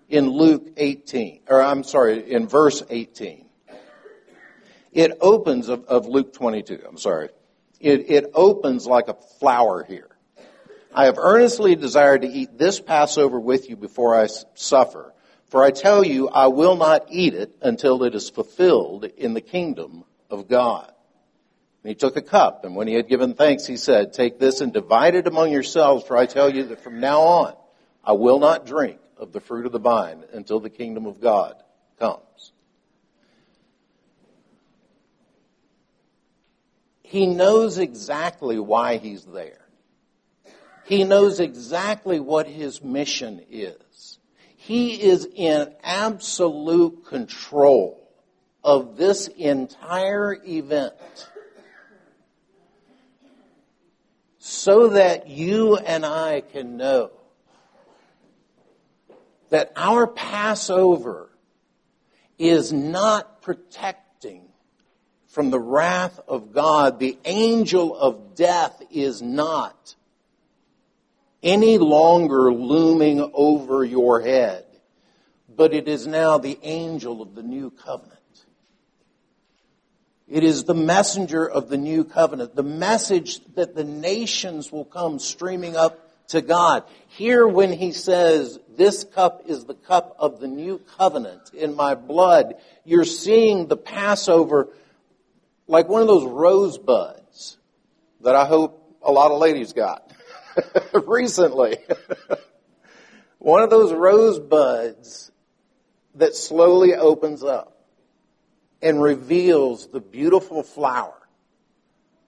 in 0.09 0.27
Luke 0.27 0.67
18, 0.75 1.39
or 1.47 1.61
I'm 1.61 1.85
sorry, 1.85 2.29
in 2.29 2.49
verse 2.49 2.83
18. 2.89 3.45
It 4.91 5.17
opens 5.21 5.69
of, 5.69 5.85
of 5.85 6.07
Luke 6.07 6.33
22, 6.33 6.83
I'm 6.85 6.97
sorry. 6.97 7.29
It, 7.79 8.11
it 8.11 8.31
opens 8.33 8.85
like 8.85 9.07
a 9.07 9.13
flower 9.13 9.85
here. 9.85 10.09
I 10.93 11.05
have 11.05 11.17
earnestly 11.17 11.75
desired 11.75 12.23
to 12.23 12.27
eat 12.27 12.57
this 12.57 12.81
Passover 12.81 13.39
with 13.39 13.69
you 13.69 13.77
before 13.77 14.21
I 14.21 14.27
suffer. 14.55 15.13
For 15.51 15.61
I 15.65 15.71
tell 15.71 16.05
you, 16.05 16.29
I 16.29 16.47
will 16.47 16.77
not 16.77 17.07
eat 17.09 17.33
it 17.33 17.53
until 17.61 18.03
it 18.03 18.15
is 18.15 18.29
fulfilled 18.29 19.03
in 19.03 19.33
the 19.33 19.41
kingdom 19.41 20.05
of 20.29 20.47
God. 20.47 20.89
And 21.83 21.89
he 21.89 21.95
took 21.95 22.15
a 22.15 22.21
cup, 22.21 22.63
and 22.63 22.73
when 22.73 22.87
he 22.87 22.93
had 22.93 23.09
given 23.09 23.33
thanks, 23.33 23.65
he 23.65 23.75
said, 23.75 24.13
Take 24.13 24.39
this 24.39 24.61
and 24.61 24.71
divide 24.71 25.13
it 25.13 25.27
among 25.27 25.51
yourselves, 25.51 26.05
for 26.05 26.15
I 26.15 26.25
tell 26.25 26.49
you 26.49 26.67
that 26.67 26.81
from 26.81 27.01
now 27.01 27.19
on 27.19 27.55
I 28.01 28.13
will 28.13 28.39
not 28.39 28.65
drink 28.65 28.99
of 29.17 29.33
the 29.33 29.41
fruit 29.41 29.65
of 29.65 29.73
the 29.73 29.79
vine 29.79 30.23
until 30.31 30.61
the 30.61 30.69
kingdom 30.69 31.05
of 31.05 31.19
God 31.19 31.61
comes. 31.99 32.53
He 37.03 37.27
knows 37.27 37.77
exactly 37.77 38.57
why 38.57 38.97
he's 38.97 39.25
there. 39.25 39.67
He 40.85 41.03
knows 41.03 41.41
exactly 41.41 42.21
what 42.21 42.47
his 42.47 42.81
mission 42.81 43.41
is. 43.49 44.10
He 44.63 45.01
is 45.01 45.27
in 45.33 45.73
absolute 45.83 47.03
control 47.07 47.99
of 48.63 48.95
this 48.95 49.27
entire 49.27 50.37
event 50.45 50.93
so 54.37 54.89
that 54.89 55.27
you 55.27 55.77
and 55.77 56.05
I 56.05 56.41
can 56.41 56.77
know 56.77 57.09
that 59.49 59.73
our 59.75 60.05
Passover 60.05 61.31
is 62.37 62.71
not 62.71 63.41
protecting 63.41 64.43
from 65.25 65.49
the 65.49 65.59
wrath 65.59 66.19
of 66.27 66.53
God. 66.53 66.99
The 66.99 67.17
angel 67.25 67.97
of 67.97 68.35
death 68.35 68.79
is 68.91 69.23
not 69.23 69.95
any 71.43 71.77
longer 71.77 72.51
looming 72.53 73.31
over 73.33 73.83
your 73.83 74.21
head, 74.21 74.65
but 75.53 75.73
it 75.73 75.87
is 75.87 76.07
now 76.07 76.37
the 76.37 76.57
angel 76.63 77.21
of 77.21 77.35
the 77.35 77.43
new 77.43 77.71
covenant. 77.71 78.19
It 80.27 80.43
is 80.43 80.63
the 80.63 80.73
messenger 80.73 81.45
of 81.47 81.67
the 81.67 81.77
new 81.77 82.05
covenant, 82.05 82.55
the 82.55 82.63
message 82.63 83.43
that 83.55 83.75
the 83.75 83.83
nations 83.83 84.71
will 84.71 84.85
come 84.85 85.19
streaming 85.19 85.75
up 85.75 86.07
to 86.29 86.41
God. 86.41 86.83
Here 87.09 87.45
when 87.45 87.73
he 87.73 87.91
says, 87.91 88.57
this 88.77 89.03
cup 89.03 89.43
is 89.47 89.65
the 89.65 89.73
cup 89.73 90.15
of 90.17 90.39
the 90.39 90.47
new 90.47 90.79
covenant 90.97 91.53
in 91.53 91.75
my 91.75 91.95
blood, 91.95 92.55
you're 92.85 93.03
seeing 93.03 93.67
the 93.67 93.75
Passover 93.75 94.69
like 95.67 95.89
one 95.89 96.01
of 96.01 96.07
those 96.07 96.25
rosebuds 96.25 97.57
that 98.21 98.35
I 98.35 98.45
hope 98.45 98.97
a 99.01 99.11
lot 99.11 99.31
of 99.31 99.39
ladies 99.39 99.73
got 99.73 100.10
recently. 101.07 101.77
one 103.39 103.63
of 103.63 103.69
those 103.69 103.93
rosebuds 103.93 105.31
that 106.15 106.35
slowly 106.35 106.95
opens 106.95 107.43
up 107.43 107.85
and 108.81 109.01
reveals 109.01 109.87
the 109.87 109.99
beautiful 109.99 110.63
flower 110.63 111.17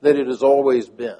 that 0.01 0.15
it 0.17 0.27
has 0.27 0.43
always 0.43 0.87
been. 0.87 1.17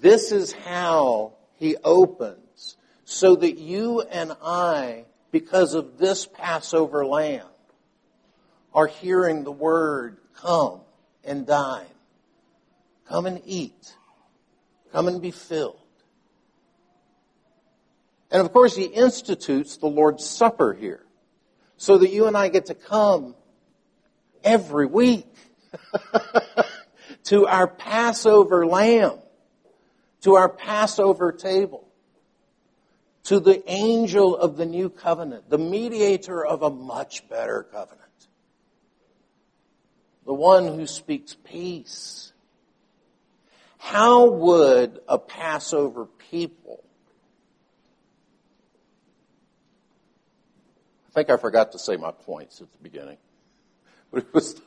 This 0.00 0.32
is 0.32 0.52
how 0.52 1.34
he 1.56 1.76
opens 1.84 2.76
so 3.04 3.34
that 3.36 3.58
you 3.58 4.02
and 4.02 4.32
I, 4.42 5.04
because 5.32 5.74
of 5.74 5.98
this 5.98 6.26
Passover 6.26 7.04
lamb, 7.04 7.46
are 8.72 8.86
hearing 8.86 9.44
the 9.44 9.52
word, 9.52 10.18
come 10.34 10.80
and 11.24 11.46
dine. 11.46 11.86
Come 13.08 13.26
and 13.26 13.42
eat. 13.44 13.96
Come 14.92 15.08
and 15.08 15.22
be 15.22 15.30
filled. 15.30 15.76
And 18.30 18.40
of 18.40 18.52
course, 18.52 18.76
he 18.76 18.84
institutes 18.84 19.76
the 19.76 19.86
Lord's 19.86 20.24
Supper 20.24 20.72
here 20.72 21.04
so 21.76 21.98
that 21.98 22.10
you 22.10 22.26
and 22.26 22.36
I 22.36 22.48
get 22.48 22.66
to 22.66 22.74
come 22.74 23.34
every 24.44 24.86
week 24.86 25.26
to 27.24 27.46
our 27.46 27.66
Passover 27.66 28.66
lamb, 28.66 29.18
to 30.22 30.34
our 30.34 30.48
Passover 30.48 31.32
table, 31.32 31.88
to 33.24 33.40
the 33.40 33.62
angel 33.70 34.36
of 34.36 34.56
the 34.56 34.66
new 34.66 34.90
covenant, 34.90 35.48
the 35.50 35.58
mediator 35.58 36.44
of 36.44 36.62
a 36.62 36.70
much 36.70 37.28
better 37.28 37.64
covenant, 37.72 38.00
the 40.26 40.34
one 40.34 40.66
who 40.66 40.86
speaks 40.86 41.36
peace. 41.44 42.29
How 43.80 44.30
would 44.30 45.00
a 45.08 45.18
Passover 45.18 46.06
people 46.30 46.84
I 51.10 51.12
think 51.12 51.30
I 51.30 51.38
forgot 51.38 51.72
to 51.72 51.78
say 51.78 51.96
my 51.96 52.12
points 52.12 52.60
at 52.60 52.70
the 52.70 52.78
beginning. 52.82 53.16
But 54.12 54.22
it 54.22 54.32
was 54.32 54.60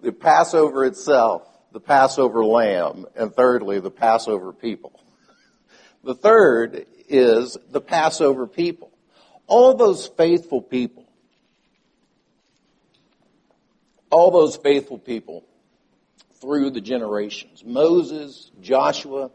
the 0.00 0.12
Passover 0.12 0.84
itself, 0.84 1.42
the 1.72 1.80
Passover 1.80 2.44
lamb, 2.44 3.06
and 3.16 3.34
thirdly, 3.34 3.80
the 3.80 3.90
Passover 3.90 4.52
people. 4.52 4.92
The 6.04 6.14
third 6.14 6.86
is 7.08 7.58
the 7.68 7.80
Passover 7.80 8.46
people. 8.46 8.92
All 9.48 9.74
those 9.74 10.06
faithful 10.06 10.62
people, 10.62 11.04
all 14.08 14.30
those 14.30 14.56
faithful 14.56 14.98
people 14.98 15.44
through 16.40 16.70
the 16.70 16.80
generations. 16.80 17.64
Moses, 17.64 18.50
Joshua, 18.60 19.30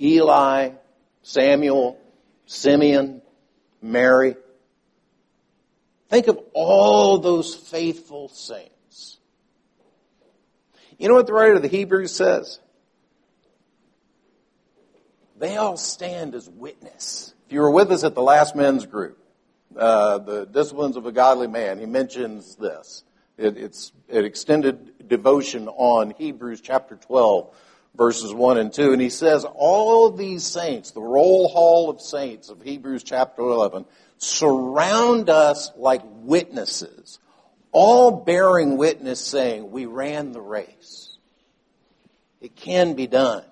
Eli, 0.00 0.70
Samuel, 1.22 1.98
Simeon, 2.46 3.22
Mary. 3.80 4.36
Think 6.08 6.28
of 6.28 6.38
all 6.52 7.18
those 7.18 7.54
faithful 7.54 8.28
saints. 8.28 9.18
You 10.98 11.08
know 11.08 11.14
what 11.14 11.26
the 11.26 11.32
writer 11.32 11.54
of 11.54 11.62
the 11.62 11.68
Hebrews 11.68 12.14
says? 12.14 12.60
They 15.38 15.56
all 15.56 15.76
stand 15.76 16.34
as 16.34 16.48
witness. 16.48 17.34
If 17.46 17.52
you 17.52 17.60
were 17.60 17.70
with 17.70 17.90
us 17.90 18.04
at 18.04 18.14
the 18.14 18.22
last 18.22 18.54
men's 18.54 18.86
group, 18.86 19.18
uh, 19.76 20.18
the 20.18 20.44
disciplines 20.44 20.96
of 20.96 21.06
a 21.06 21.12
godly 21.12 21.48
man, 21.48 21.80
he 21.80 21.86
mentions 21.86 22.54
this. 22.56 23.02
It, 23.42 23.56
it's 23.58 23.92
an 24.08 24.24
extended 24.24 25.08
devotion 25.08 25.68
on 25.68 26.14
Hebrews 26.16 26.60
chapter 26.60 26.96
12, 26.96 27.54
verses 27.96 28.32
1 28.32 28.58
and 28.58 28.72
2. 28.72 28.92
And 28.92 29.02
he 29.02 29.10
says, 29.10 29.44
all 29.44 30.10
these 30.10 30.44
saints, 30.44 30.92
the 30.92 31.00
roll 31.00 31.48
hall 31.48 31.90
of 31.90 32.00
saints 32.00 32.48
of 32.48 32.62
Hebrews 32.62 33.02
chapter 33.02 33.42
11, 33.42 33.84
surround 34.18 35.28
us 35.28 35.70
like 35.76 36.02
witnesses 36.04 37.18
all 37.72 38.10
bearing 38.10 38.76
witness 38.76 39.18
saying, 39.18 39.70
we 39.70 39.86
ran 39.86 40.32
the 40.32 40.40
race. 40.40 41.16
It 42.40 42.54
can 42.54 42.94
be 42.94 43.06
done. 43.06 43.44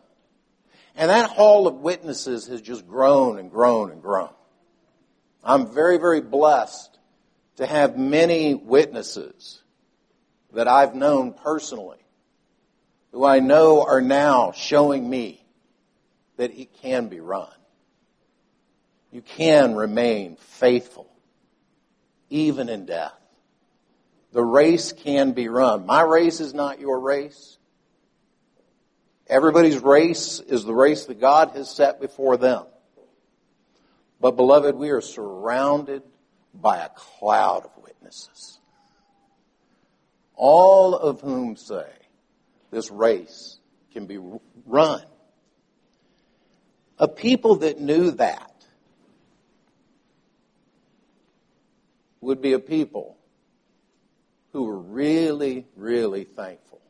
And 0.94 1.10
that 1.10 1.30
hall 1.30 1.66
of 1.66 1.76
witnesses 1.76 2.46
has 2.48 2.60
just 2.60 2.86
grown 2.86 3.38
and 3.38 3.50
grown 3.50 3.90
and 3.90 4.02
grown. 4.02 4.30
I'm 5.42 5.72
very, 5.72 5.96
very 5.96 6.20
blessed 6.20 6.98
to 7.56 7.66
have 7.66 7.96
many 7.96 8.54
witnesses 8.54 9.62
that 10.52 10.68
I've 10.68 10.94
known 10.94 11.32
personally, 11.32 11.98
who 13.12 13.24
I 13.24 13.40
know 13.40 13.84
are 13.84 14.00
now 14.00 14.52
showing 14.52 15.08
me 15.08 15.44
that 16.36 16.58
it 16.58 16.72
can 16.80 17.08
be 17.08 17.20
run. 17.20 17.52
You 19.12 19.22
can 19.22 19.74
remain 19.74 20.36
faithful, 20.36 21.10
even 22.28 22.68
in 22.68 22.86
death. 22.86 23.14
The 24.32 24.42
race 24.42 24.92
can 24.92 25.32
be 25.32 25.48
run. 25.48 25.86
My 25.86 26.02
race 26.02 26.40
is 26.40 26.54
not 26.54 26.78
your 26.78 27.00
race. 27.00 27.58
Everybody's 29.26 29.78
race 29.78 30.40
is 30.40 30.64
the 30.64 30.74
race 30.74 31.06
that 31.06 31.20
God 31.20 31.50
has 31.50 31.68
set 31.68 32.00
before 32.00 32.36
them. 32.36 32.66
But 34.20 34.36
beloved, 34.36 34.76
we 34.76 34.90
are 34.90 35.00
surrounded 35.00 36.02
by 36.54 36.78
a 36.78 36.88
cloud 36.90 37.64
of 37.64 37.70
witnesses. 37.82 38.59
All 40.42 40.96
of 40.96 41.20
whom 41.20 41.54
say 41.54 41.84
this 42.70 42.90
race 42.90 43.58
can 43.92 44.06
be 44.06 44.18
run. 44.64 45.02
A 46.98 47.06
people 47.06 47.56
that 47.56 47.78
knew 47.78 48.12
that 48.12 48.64
would 52.22 52.40
be 52.40 52.54
a 52.54 52.58
people 52.58 53.18
who 54.54 54.64
were 54.64 54.78
really, 54.78 55.66
really 55.76 56.24
thankful. 56.24 56.80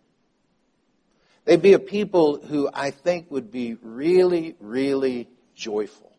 They'd 1.45 1.61
be 1.61 1.73
a 1.73 1.81
people 1.81 2.37
who 2.41 2.71
I 2.73 2.93
think 2.93 3.33
would 3.33 3.51
be 3.51 3.77
really, 3.83 4.55
really 4.61 5.29
joyful. 5.57 6.13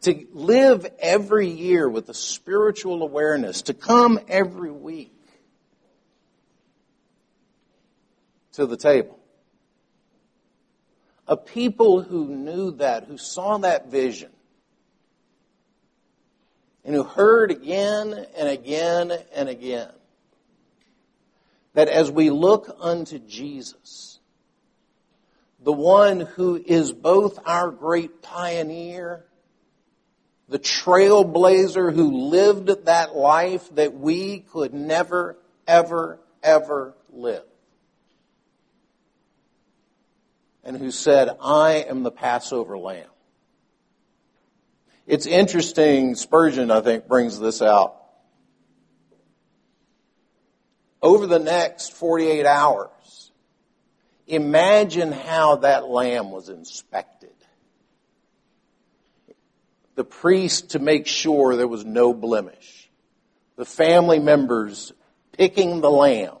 To 0.00 0.26
live 0.32 0.84
every 0.98 1.46
year 1.46 1.88
with 1.88 2.08
a 2.08 2.14
spiritual 2.14 3.04
awareness, 3.04 3.62
to 3.62 3.74
come 3.74 4.18
every 4.26 4.72
week 4.72 5.13
to 8.54 8.66
the 8.66 8.76
table. 8.76 9.18
A 11.26 11.36
people 11.36 12.02
who 12.02 12.28
knew 12.28 12.72
that, 12.72 13.04
who 13.04 13.16
saw 13.16 13.58
that 13.58 13.90
vision, 13.90 14.30
and 16.84 16.94
who 16.94 17.02
heard 17.02 17.50
again 17.50 18.26
and 18.36 18.48
again 18.48 19.12
and 19.34 19.48
again 19.48 19.90
that 21.72 21.88
as 21.88 22.10
we 22.10 22.30
look 22.30 22.76
unto 22.80 23.18
Jesus, 23.18 24.20
the 25.60 25.72
one 25.72 26.20
who 26.20 26.56
is 26.56 26.92
both 26.92 27.38
our 27.46 27.70
great 27.70 28.22
pioneer, 28.22 29.24
the 30.48 30.58
trailblazer 30.58 31.92
who 31.92 32.28
lived 32.28 32.84
that 32.84 33.16
life 33.16 33.74
that 33.74 33.94
we 33.94 34.40
could 34.40 34.74
never, 34.74 35.36
ever, 35.66 36.20
ever 36.42 36.94
live. 37.10 37.44
And 40.64 40.76
who 40.76 40.90
said, 40.90 41.28
I 41.40 41.84
am 41.88 42.02
the 42.02 42.10
Passover 42.10 42.78
lamb. 42.78 43.06
It's 45.06 45.26
interesting, 45.26 46.14
Spurgeon, 46.14 46.70
I 46.70 46.80
think, 46.80 47.06
brings 47.06 47.38
this 47.38 47.60
out. 47.60 47.96
Over 51.02 51.26
the 51.26 51.38
next 51.38 51.92
48 51.92 52.46
hours, 52.46 53.30
imagine 54.26 55.12
how 55.12 55.56
that 55.56 55.86
lamb 55.90 56.30
was 56.30 56.48
inspected. 56.48 57.28
The 59.96 60.04
priest 60.04 60.70
to 60.70 60.78
make 60.78 61.06
sure 61.06 61.56
there 61.56 61.68
was 61.68 61.84
no 61.84 62.14
blemish. 62.14 62.90
The 63.56 63.66
family 63.66 64.18
members 64.18 64.92
picking 65.32 65.82
the 65.82 65.90
lamb. 65.90 66.36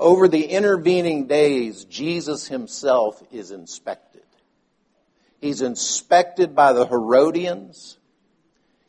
Over 0.00 0.28
the 0.28 0.46
intervening 0.46 1.26
days, 1.26 1.84
Jesus 1.84 2.48
himself 2.48 3.22
is 3.30 3.50
inspected. 3.50 4.22
He's 5.42 5.60
inspected 5.60 6.54
by 6.56 6.72
the 6.72 6.86
Herodians. 6.86 7.98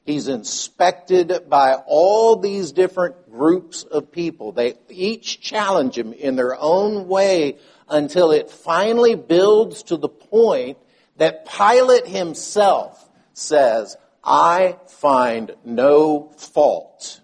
He's 0.06 0.30
inspected 0.30 1.50
by 1.50 1.74
all 1.86 2.38
these 2.38 2.72
different 2.72 3.30
groups 3.30 3.84
of 3.84 4.14
people. 4.14 4.54
They 4.54 4.76
each 4.88 5.42
challenge 5.42 5.98
him 5.98 6.14
in 6.14 6.38
their 6.38 6.56
own 6.58 7.10
way 7.10 7.58
until 7.90 8.32
it 8.32 8.50
finally 8.50 9.16
builds 9.16 9.84
to 9.84 9.98
the 9.98 10.08
point 10.08 10.78
that 11.18 11.46
Pilate 11.46 12.08
himself 12.08 13.10
says, 13.34 13.98
I 14.24 14.78
find 14.88 15.56
no 15.66 16.32
fault. 16.38 17.21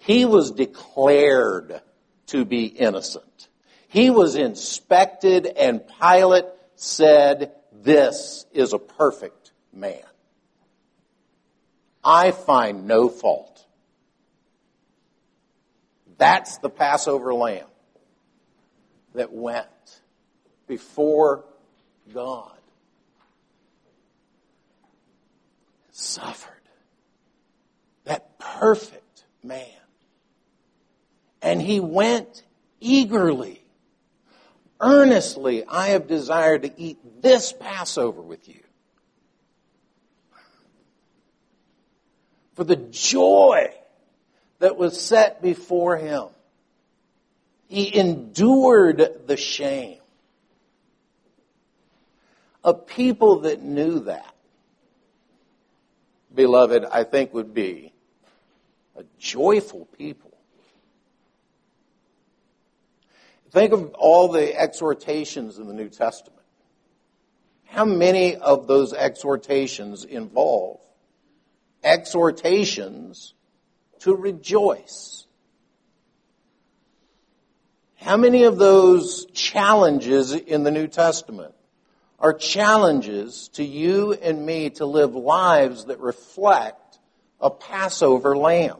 He 0.00 0.24
was 0.24 0.50
declared 0.50 1.80
to 2.28 2.44
be 2.44 2.64
innocent. 2.64 3.48
He 3.88 4.08
was 4.08 4.34
inspected 4.34 5.46
and 5.46 5.82
Pilate 6.00 6.46
said, 6.74 7.52
This 7.70 8.46
is 8.52 8.72
a 8.72 8.78
perfect 8.78 9.52
man. 9.72 10.02
I 12.02 12.30
find 12.30 12.86
no 12.86 13.10
fault. 13.10 13.66
That's 16.16 16.58
the 16.58 16.70
Passover 16.70 17.34
lamb 17.34 17.66
that 19.14 19.32
went 19.32 19.66
before 20.66 21.44
God. 22.14 22.56
Suffered. 25.90 26.54
That 28.04 28.38
perfect 28.38 29.24
man. 29.42 29.79
And 31.50 31.60
he 31.60 31.80
went 31.80 32.44
eagerly 32.80 33.60
Earnestly, 34.80 35.62
I 35.66 35.88
have 35.88 36.06
desired 36.06 36.62
to 36.62 36.80
eat 36.80 36.98
this 37.20 37.52
Passover 37.52 38.22
with 38.22 38.48
you. 38.48 38.60
For 42.54 42.64
the 42.64 42.76
joy 42.76 43.74
that 44.58 44.78
was 44.78 44.98
set 44.98 45.42
before 45.42 45.98
him, 45.98 46.28
he 47.68 47.94
endured 47.94 49.26
the 49.26 49.36
shame. 49.36 49.98
A 52.64 52.72
people 52.72 53.40
that 53.40 53.62
knew 53.62 54.00
that, 54.00 54.34
beloved, 56.34 56.86
I 56.90 57.04
think 57.04 57.34
would 57.34 57.52
be 57.52 57.92
a 58.96 59.04
joyful 59.18 59.86
people. 59.98 60.29
Think 63.50 63.72
of 63.72 63.94
all 63.94 64.28
the 64.28 64.56
exhortations 64.56 65.58
in 65.58 65.66
the 65.66 65.74
New 65.74 65.88
Testament. 65.88 66.42
How 67.66 67.84
many 67.84 68.36
of 68.36 68.66
those 68.66 68.92
exhortations 68.92 70.04
involve 70.04 70.80
exhortations 71.82 73.34
to 74.00 74.14
rejoice? 74.14 75.26
How 77.96 78.16
many 78.16 78.44
of 78.44 78.58
those 78.58 79.26
challenges 79.26 80.32
in 80.32 80.62
the 80.62 80.70
New 80.70 80.86
Testament 80.86 81.54
are 82.18 82.32
challenges 82.32 83.48
to 83.54 83.64
you 83.64 84.12
and 84.12 84.44
me 84.44 84.70
to 84.70 84.86
live 84.86 85.14
lives 85.14 85.86
that 85.86 86.00
reflect 86.00 86.98
a 87.40 87.50
Passover 87.50 88.36
lamb? 88.36 88.78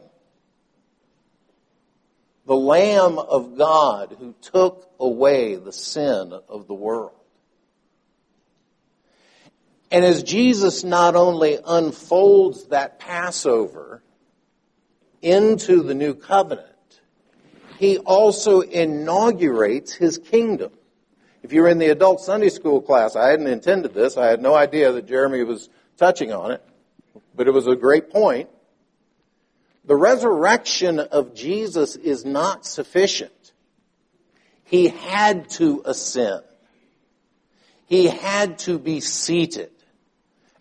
The 2.45 2.55
Lamb 2.55 3.19
of 3.19 3.57
God 3.57 4.15
who 4.19 4.33
took 4.41 4.89
away 4.99 5.55
the 5.55 5.71
sin 5.71 6.33
of 6.49 6.67
the 6.67 6.73
world. 6.73 7.13
And 9.91 10.05
as 10.05 10.23
Jesus 10.23 10.83
not 10.83 11.15
only 11.15 11.59
unfolds 11.65 12.67
that 12.67 12.99
Passover 12.99 14.01
into 15.21 15.83
the 15.83 15.93
new 15.93 16.13
covenant, 16.13 16.67
he 17.77 17.97
also 17.97 18.61
inaugurates 18.61 19.93
his 19.93 20.17
kingdom. 20.17 20.71
If 21.43 21.51
you 21.51 21.63
were 21.63 21.67
in 21.67 21.79
the 21.79 21.89
adult 21.89 22.21
Sunday 22.21 22.49
school 22.49 22.81
class, 22.81 23.15
I 23.15 23.29
hadn't 23.29 23.47
intended 23.47 23.93
this. 23.93 24.15
I 24.15 24.27
had 24.27 24.41
no 24.41 24.55
idea 24.55 24.91
that 24.91 25.07
Jeremy 25.07 25.43
was 25.43 25.69
touching 25.97 26.31
on 26.31 26.51
it, 26.51 26.63
but 27.35 27.47
it 27.47 27.51
was 27.51 27.67
a 27.67 27.75
great 27.75 28.09
point. 28.11 28.49
The 29.85 29.95
resurrection 29.95 30.99
of 30.99 31.33
Jesus 31.33 31.95
is 31.95 32.23
not 32.23 32.65
sufficient. 32.65 33.51
He 34.63 34.87
had 34.87 35.49
to 35.51 35.81
ascend. 35.85 36.43
He 37.87 38.05
had 38.05 38.59
to 38.59 38.79
be 38.79 39.01
seated 39.01 39.71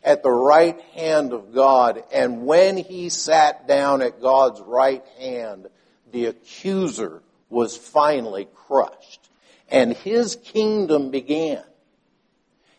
at 0.02 0.22
the 0.22 0.30
right 0.30 0.80
hand 0.94 1.32
of 1.32 1.54
God. 1.54 2.02
And 2.12 2.46
when 2.46 2.76
he 2.76 3.08
sat 3.08 3.68
down 3.68 4.02
at 4.02 4.20
God's 4.20 4.60
right 4.60 5.04
hand, 5.18 5.68
the 6.10 6.26
accuser 6.26 7.22
was 7.48 7.76
finally 7.76 8.48
crushed. 8.54 9.28
And 9.68 9.92
his 9.92 10.34
kingdom 10.34 11.10
began. 11.10 11.62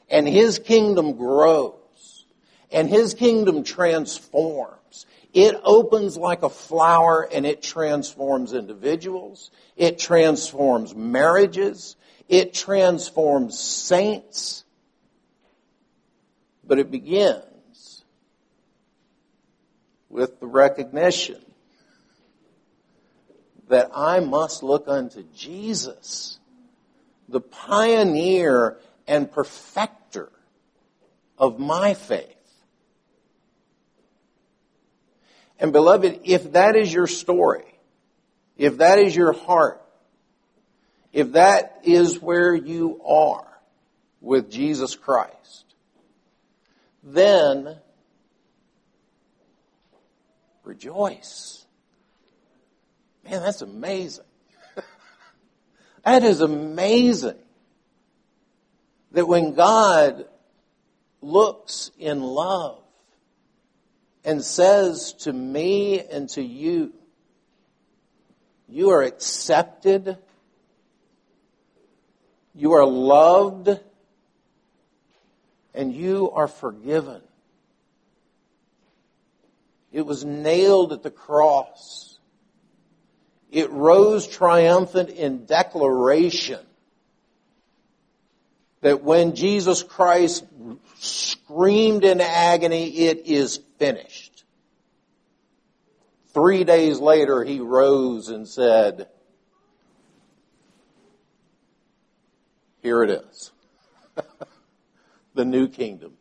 And 0.09 0.27
his 0.27 0.59
kingdom 0.59 1.13
grows. 1.13 2.25
And 2.71 2.89
his 2.89 3.13
kingdom 3.13 3.63
transforms. 3.63 4.80
It 5.33 5.55
opens 5.63 6.17
like 6.17 6.43
a 6.43 6.49
flower 6.49 7.27
and 7.31 7.45
it 7.45 7.61
transforms 7.61 8.53
individuals. 8.53 9.49
It 9.77 9.97
transforms 9.97 10.93
marriages. 10.93 11.95
It 12.27 12.53
transforms 12.53 13.57
saints. 13.57 14.65
But 16.65 16.79
it 16.79 16.91
begins 16.91 18.03
with 20.09 20.39
the 20.41 20.47
recognition 20.47 21.39
that 23.69 23.89
I 23.95 24.19
must 24.19 24.63
look 24.63 24.89
unto 24.89 25.23
Jesus, 25.33 26.39
the 27.29 27.39
pioneer 27.39 28.77
and 29.07 29.31
perfecter 29.31 30.29
of 31.37 31.57
my 31.57 31.93
faith. 31.93 32.40
And 35.61 35.71
beloved, 35.71 36.21
if 36.23 36.53
that 36.53 36.75
is 36.75 36.91
your 36.91 37.05
story, 37.05 37.65
if 38.57 38.79
that 38.79 38.97
is 38.97 39.15
your 39.15 39.31
heart, 39.31 39.79
if 41.13 41.33
that 41.33 41.81
is 41.83 42.19
where 42.19 42.55
you 42.55 42.99
are 43.05 43.47
with 44.21 44.49
Jesus 44.49 44.95
Christ, 44.95 45.75
then 47.03 47.77
rejoice. 50.63 51.63
Man, 53.23 53.43
that's 53.43 53.61
amazing. 53.61 54.25
that 56.03 56.23
is 56.23 56.41
amazing. 56.41 57.37
That 59.11 59.27
when 59.27 59.53
God 59.53 60.25
looks 61.21 61.91
in 61.99 62.23
love 62.23 62.80
and 64.23 64.43
says 64.43 65.13
to 65.13 65.33
me 65.33 65.99
and 65.99 66.29
to 66.29 66.41
you, 66.41 66.93
you 68.67 68.91
are 68.91 69.03
accepted 69.03 70.17
You 72.53 72.73
are 72.73 72.85
loved 72.85 73.69
and 75.73 75.93
you 75.93 76.31
are 76.31 76.47
forgiven. 76.47 77.21
It 79.91 80.05
was 80.05 80.25
nailed 80.25 80.93
at 80.93 81.03
the 81.03 81.11
cross. 81.11 82.19
It 83.51 83.69
rose 83.71 84.27
triumphant 84.27 85.09
in 85.09 85.45
declaration 85.45 86.59
that 88.81 89.03
when 89.03 89.35
Jesus 89.35 89.83
Christ 89.83 90.45
screamed 90.99 92.03
in 92.03 92.19
agony, 92.21 92.89
it 92.89 93.25
is 93.25 93.59
finished. 93.81 94.43
Three 96.35 96.63
days 96.63 96.99
later, 96.99 97.43
he 97.43 97.59
rose 97.59 98.29
and 98.29 98.47
said, 98.47 99.07
Here 102.83 103.01
it 103.01 103.09
is. 103.09 103.51
the 105.33 105.45
new 105.45 105.67
kingdom. 105.67 106.13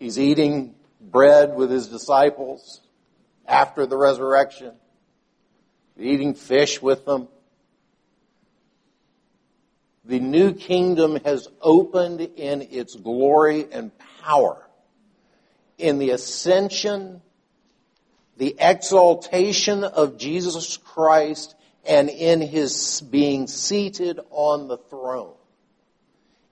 He's 0.00 0.18
eating 0.18 0.74
bread 1.00 1.54
with 1.54 1.70
his 1.70 1.86
disciples 1.86 2.80
after 3.46 3.86
the 3.86 3.96
resurrection, 3.96 4.72
eating 5.96 6.34
fish 6.34 6.82
with 6.82 7.04
them. 7.04 7.28
The 10.04 10.18
new 10.18 10.54
kingdom 10.54 11.20
has 11.24 11.46
opened 11.60 12.20
in 12.20 12.62
its 12.62 12.96
glory 12.96 13.66
and 13.70 13.92
power 14.24 14.65
in 15.78 15.98
the 15.98 16.10
ascension, 16.10 17.20
the 18.36 18.56
exaltation 18.58 19.84
of 19.84 20.18
Jesus 20.18 20.76
Christ, 20.76 21.54
and 21.86 22.08
in 22.08 22.40
his 22.40 23.00
being 23.00 23.46
seated 23.46 24.20
on 24.30 24.68
the 24.68 24.78
throne, 24.78 25.34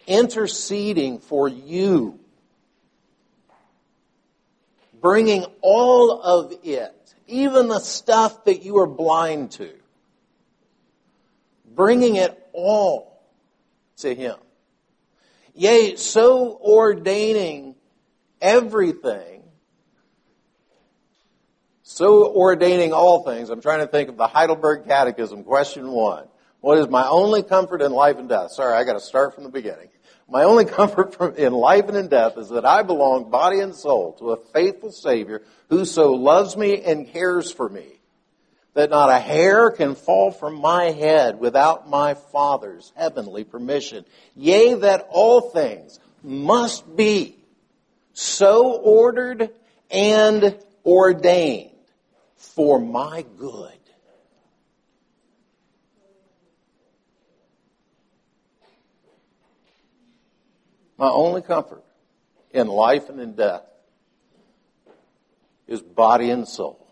interceding 0.07 1.19
for 1.19 1.49
you 1.49 2.19
bringing 5.05 5.45
all 5.61 6.23
of 6.23 6.55
it, 6.63 7.15
even 7.27 7.69
the 7.69 7.79
stuff 7.79 8.47
that 8.47 8.63
you 8.63 8.79
are 8.79 8.87
blind 8.87 9.51
to, 9.51 9.71
bringing 11.75 12.17
it 12.17 12.49
all 12.55 13.23
to 13.99 14.15
Him. 14.15 14.37
Yea, 15.55 15.97
so 15.97 16.59
ordaining 16.59 17.75
everything, 18.45 19.43
so 21.83 22.31
ordaining 22.33 22.93
all 22.93 23.25
things. 23.25 23.49
I'm 23.49 23.63
trying 23.63 23.81
to 23.81 23.87
think 23.87 24.11
of 24.11 24.17
the 24.17 24.27
Heidelberg 24.27 24.87
Catechism, 24.87 25.45
question 25.45 25.91
one. 25.91 26.29
What 26.61 26.79
is 26.79 26.89
my 26.89 27.09
only 27.09 27.43
comfort 27.43 27.83
in 27.83 27.91
life 27.91 28.19
and 28.19 28.29
death? 28.29 28.53
Sorry, 28.53 28.75
I 28.75 28.85
got 28.85 28.95
to 28.95 29.01
start 29.01 29.35
from 29.35 29.45
the 29.45 29.51
beginning. 29.51 29.89
My 30.29 30.45
only 30.45 30.65
comfort 30.81 31.37
in 31.39 31.53
life 31.55 31.89
and 31.89 31.97
in 31.97 32.09
death 32.09 32.37
is 32.37 32.51
that 32.51 32.67
I 32.67 32.83
belong 32.83 33.31
body 33.31 33.61
and 33.61 33.75
soul 33.75 34.13
to 34.19 34.33
a 34.33 34.37
faithful 34.53 34.93
Savior 34.93 35.43
who 35.71 35.85
so 35.87 36.13
loves 36.13 36.57
me 36.57 36.83
and 36.83 37.09
cares 37.09 37.51
for 37.51 37.69
me 37.69 37.87
that 38.75 38.91
not 38.91 39.11
a 39.11 39.19
hair 39.19 39.71
can 39.71 39.95
fall 39.95 40.33
from 40.33 40.61
my 40.61 40.91
head 40.91 41.39
without 41.39 41.89
my 41.89 42.15
Father's 42.15 42.93
heavenly 42.97 43.45
permission. 43.45 44.05
Yea, 44.35 44.75
that 44.75 45.07
all 45.11 45.41
things 45.41 45.99
must 46.23 46.97
be 46.97 47.39
so 48.15 48.73
ordered 48.73 49.51
and 49.91 50.59
ordained 50.85 51.71
for 52.37 52.81
my 52.81 53.25
good 53.37 53.71
My 60.97 61.11
only 61.11 61.43
comfort 61.43 61.85
in 62.51 62.67
life 62.67 63.09
and 63.09 63.21
in 63.21 63.35
death 63.35 63.65
is 65.67 65.83
body 65.83 66.31
and 66.31 66.47
soul. 66.47 66.87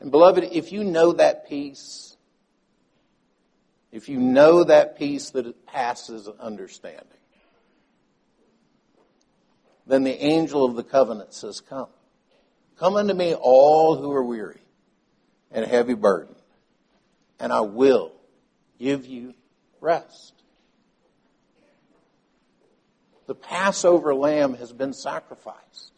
And 0.00 0.10
beloved, 0.10 0.44
if 0.52 0.70
you 0.70 0.84
know 0.84 1.12
that 1.12 1.48
peace, 1.48 2.16
if 3.90 4.08
you 4.08 4.18
know 4.18 4.64
that 4.64 4.96
peace 4.98 5.30
that 5.30 5.66
passes 5.66 6.28
understanding, 6.28 7.17
then 9.88 10.04
the 10.04 10.22
angel 10.24 10.64
of 10.64 10.76
the 10.76 10.84
covenant 10.84 11.34
says, 11.34 11.60
Come. 11.60 11.88
Come 12.78 12.94
unto 12.94 13.14
me, 13.14 13.34
all 13.34 13.96
who 13.96 14.12
are 14.12 14.22
weary 14.22 14.60
and 15.50 15.66
heavy 15.66 15.94
burdened, 15.94 16.36
and 17.40 17.52
I 17.52 17.62
will 17.62 18.12
give 18.78 19.04
you 19.04 19.34
rest 19.80 20.38
the 23.28 23.34
Passover 23.34 24.14
lamb 24.14 24.54
has 24.54 24.72
been 24.72 24.94
sacrificed. 24.94 25.92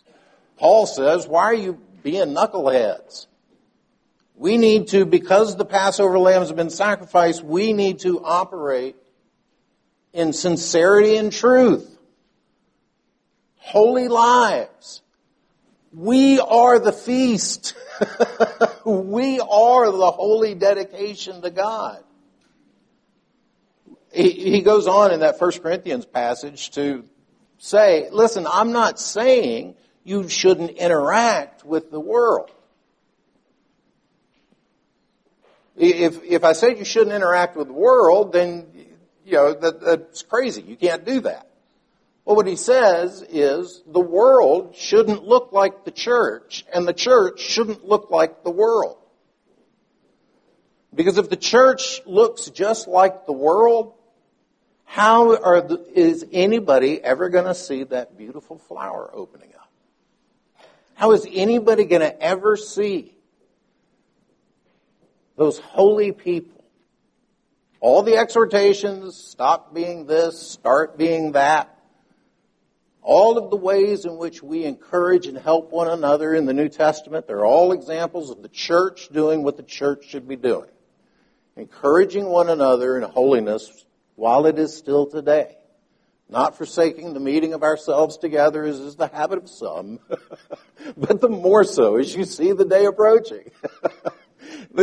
Paul 0.59 0.85
says, 0.85 1.27
why 1.27 1.45
are 1.45 1.55
you 1.55 1.81
being 2.03 2.35
knuckleheads? 2.35 3.29
We 4.35 4.59
need 4.59 4.89
to, 4.89 5.07
because 5.07 5.57
the 5.57 5.65
Passover 5.65 6.19
lambs 6.19 6.49
have 6.49 6.57
been 6.57 6.71
sacrificed, 6.71 7.45
we 7.45 7.73
need 7.73 8.01
to 8.01 8.23
operate 8.23 8.97
in 10.13 10.33
sincerity 10.33 11.17
and 11.17 11.33
truth. 11.33 11.99
Holy 13.61 14.09
lives. 14.09 15.03
We 15.93 16.41
are 16.41 16.79
the 16.79 16.93
feast. 16.93 17.75
we 18.85 19.41
are 19.41 19.91
the 19.91 20.11
holy 20.11 20.55
dedication 20.55 21.43
to 21.43 21.51
God. 21.51 22.03
He, 24.13 24.31
he 24.31 24.63
goes 24.63 24.89
on 24.89 25.13
in 25.13 25.21
that 25.21 25.39
First 25.39 25.63
Corinthians 25.63 26.05
passage 26.05 26.71
to 26.73 27.05
say, 27.59 28.09
listen, 28.11 28.47
I'm 28.51 28.73
not 28.73 28.99
saying 28.99 29.77
you 30.03 30.29
shouldn't 30.29 30.71
interact 30.71 31.65
with 31.65 31.91
the 31.91 32.01
world. 32.01 32.51
If, 35.77 36.23
if 36.25 36.45
I 36.45 36.53
said 36.53 36.79
you 36.79 36.85
shouldn't 36.85 37.15
interact 37.15 37.57
with 37.57 37.69
the 37.69 37.73
world, 37.73 38.33
then, 38.33 38.67
you 39.25 39.33
know, 39.33 39.55
that, 39.55 39.81
that's 39.81 40.23
crazy. 40.23 40.63
You 40.63 40.77
can't 40.77 41.05
do 41.05 41.21
that. 41.21 41.50
Well, 42.31 42.37
what 42.37 42.47
he 42.47 42.55
says 42.55 43.27
is 43.29 43.83
the 43.89 43.99
world 43.99 44.77
shouldn't 44.77 45.25
look 45.25 45.51
like 45.51 45.85
the 45.85 45.91
church, 45.91 46.65
and 46.73 46.87
the 46.87 46.93
church 46.93 47.41
shouldn't 47.41 47.85
look 47.85 48.13
like 48.13 48.45
the 48.45 48.53
world. 48.53 48.99
Because 50.95 51.19
if 51.19 51.29
the 51.29 51.35
church 51.35 52.01
looks 52.07 52.49
just 52.51 52.87
like 52.87 53.27
the 53.27 53.33
world, 53.33 53.95
how 54.85 55.35
the, 55.35 55.85
is 55.93 56.25
anybody 56.31 57.03
ever 57.03 57.31
going 57.31 57.47
to 57.47 57.55
see 57.55 57.83
that 57.83 58.17
beautiful 58.17 58.59
flower 58.59 59.11
opening 59.13 59.51
up? 59.57 59.69
How 60.95 61.11
is 61.11 61.27
anybody 61.29 61.85
going 61.85 62.03
to 62.03 62.23
ever 62.23 62.57
see 62.57 63.13
those 65.37 65.59
holy 65.59 66.13
people? 66.13 66.65
All 67.81 68.05
the 68.05 68.19
exhortations, 68.19 69.17
stop 69.17 69.75
being 69.75 70.07
this, 70.07 70.41
start 70.41 70.97
being 70.97 71.33
that. 71.33 71.77
All 73.03 73.39
of 73.39 73.51
the 73.51 73.57
ways 73.57 74.05
in 74.05 74.19
which 74.19 74.43
we 74.43 74.65
encourage 74.65 75.27
and 75.27 75.39
help 75.39 75.73
one 75.73 75.89
another 75.89 76.35
in 76.35 76.45
the 76.45 76.53
New 76.53 76.69
Testament, 76.69 77.27
they're 77.27 77.47
all 77.47 77.73
examples 77.73 78.31
of 78.31 78.43
the 78.43 78.49
church 78.49 79.09
doing 79.09 79.43
what 79.43 79.57
the 79.57 79.63
church 79.63 80.07
should 80.09 80.29
be 80.29 80.37
doing. 80.37 80.69
Encouraging 81.57 82.27
one 82.27 82.49
another 82.49 82.97
in 82.97 83.03
holiness 83.03 83.87
while 84.17 84.47
it 84.47 84.59
is 84.59 84.77
still 84.77 85.07
today. 85.07 85.57
Not 86.29 86.57
forsaking 86.57 87.15
the 87.15 87.21
meeting 87.21 87.55
of 87.55 87.63
ourselves 87.63 88.17
together 88.19 88.65
as 88.65 88.79
is 88.79 88.97
the 88.97 89.09
habit 89.09 89.39
of 89.39 89.49
some, 89.49 89.99
but 90.97 91.21
the 91.21 91.29
more 91.29 91.65
so 91.65 91.97
as 91.97 92.15
you 92.15 92.25
see 92.25 92.53
the 92.53 92.65
day 92.65 92.85
approaching. 92.85 93.51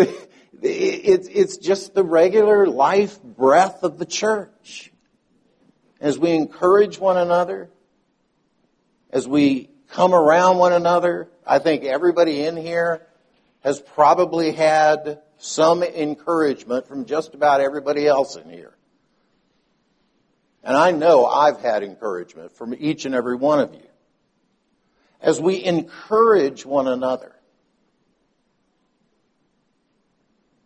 it's, 0.62 1.58
just 1.58 1.94
the 1.94 2.04
regular 2.04 2.68
life 2.68 3.22
breath 3.24 3.84
of 3.84 3.98
the 3.98 4.06
church. 4.06 4.92
As 6.02 6.20
we 6.20 6.32
encourage 6.32 7.00
one 7.00 7.18
another, 7.18 7.70
as 9.12 9.28
we 9.28 9.70
come 9.90 10.14
around 10.14 10.58
one 10.58 10.74
another, 10.74 11.30
I 11.46 11.60
think 11.60 11.84
everybody 11.84 12.44
in 12.44 12.58
here 12.58 13.08
has 13.62 13.80
probably 13.80 14.52
had 14.52 15.22
some 15.38 15.84
encouragement 15.84 16.88
from 16.88 17.06
just 17.06 17.34
about 17.34 17.62
everybody 17.62 18.08
else 18.08 18.36
in 18.36 18.50
here. 18.50 18.76
And 20.64 20.76
I 20.76 20.92
know 20.92 21.26
I've 21.26 21.62
had 21.62 21.84
encouragement 21.84 22.52
from 22.52 22.76
each 22.78 23.06
and 23.06 23.16
every 23.16 23.36
one 23.36 23.60
of 23.60 23.74
you. 23.74 23.88
As 25.22 25.40
we 25.40 25.64
encourage 25.64 26.66
one 26.66 26.88
another 26.88 27.34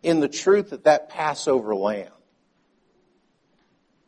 in 0.02 0.20
the 0.20 0.28
truth 0.28 0.70
that 0.70 0.84
that 0.84 1.08
Passover 1.08 1.74
lamb 1.74 2.10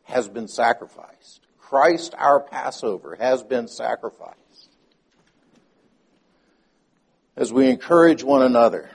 has 0.03 0.27
been 0.27 0.47
sacrificed. 0.47 1.44
Christ, 1.75 2.15
our 2.17 2.39
Passover, 2.39 3.17
has 3.19 3.43
been 3.43 3.67
sacrificed. 3.67 4.69
As 7.35 7.51
we 7.51 7.67
encourage 7.67 8.23
one 8.23 8.43
another 8.43 8.89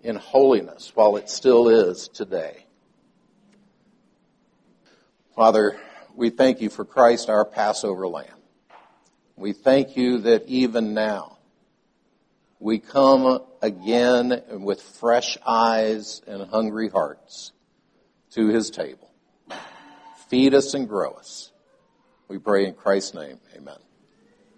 in 0.00 0.16
holiness 0.16 0.90
while 0.96 1.14
it 1.14 1.30
still 1.30 1.68
is 1.68 2.08
today. 2.08 2.66
Father, 5.36 5.78
we 6.16 6.30
thank 6.30 6.60
you 6.60 6.70
for 6.70 6.84
Christ, 6.84 7.30
our 7.30 7.44
Passover 7.44 8.08
lamb. 8.08 8.26
We 9.36 9.52
thank 9.52 9.96
you 9.96 10.22
that 10.22 10.48
even 10.48 10.92
now 10.92 11.38
we 12.58 12.80
come 12.80 13.42
again 13.62 14.42
with 14.50 14.82
fresh 14.82 15.38
eyes 15.46 16.20
and 16.26 16.50
hungry 16.50 16.88
hearts 16.88 17.52
to 18.32 18.48
his 18.48 18.70
table. 18.70 19.13
Feed 20.34 20.52
us 20.52 20.74
and 20.74 20.88
grow 20.88 21.12
us. 21.12 21.52
We 22.26 22.38
pray 22.38 22.66
in 22.66 22.74
Christ's 22.74 23.14
name. 23.14 23.38
Amen. 23.56 23.83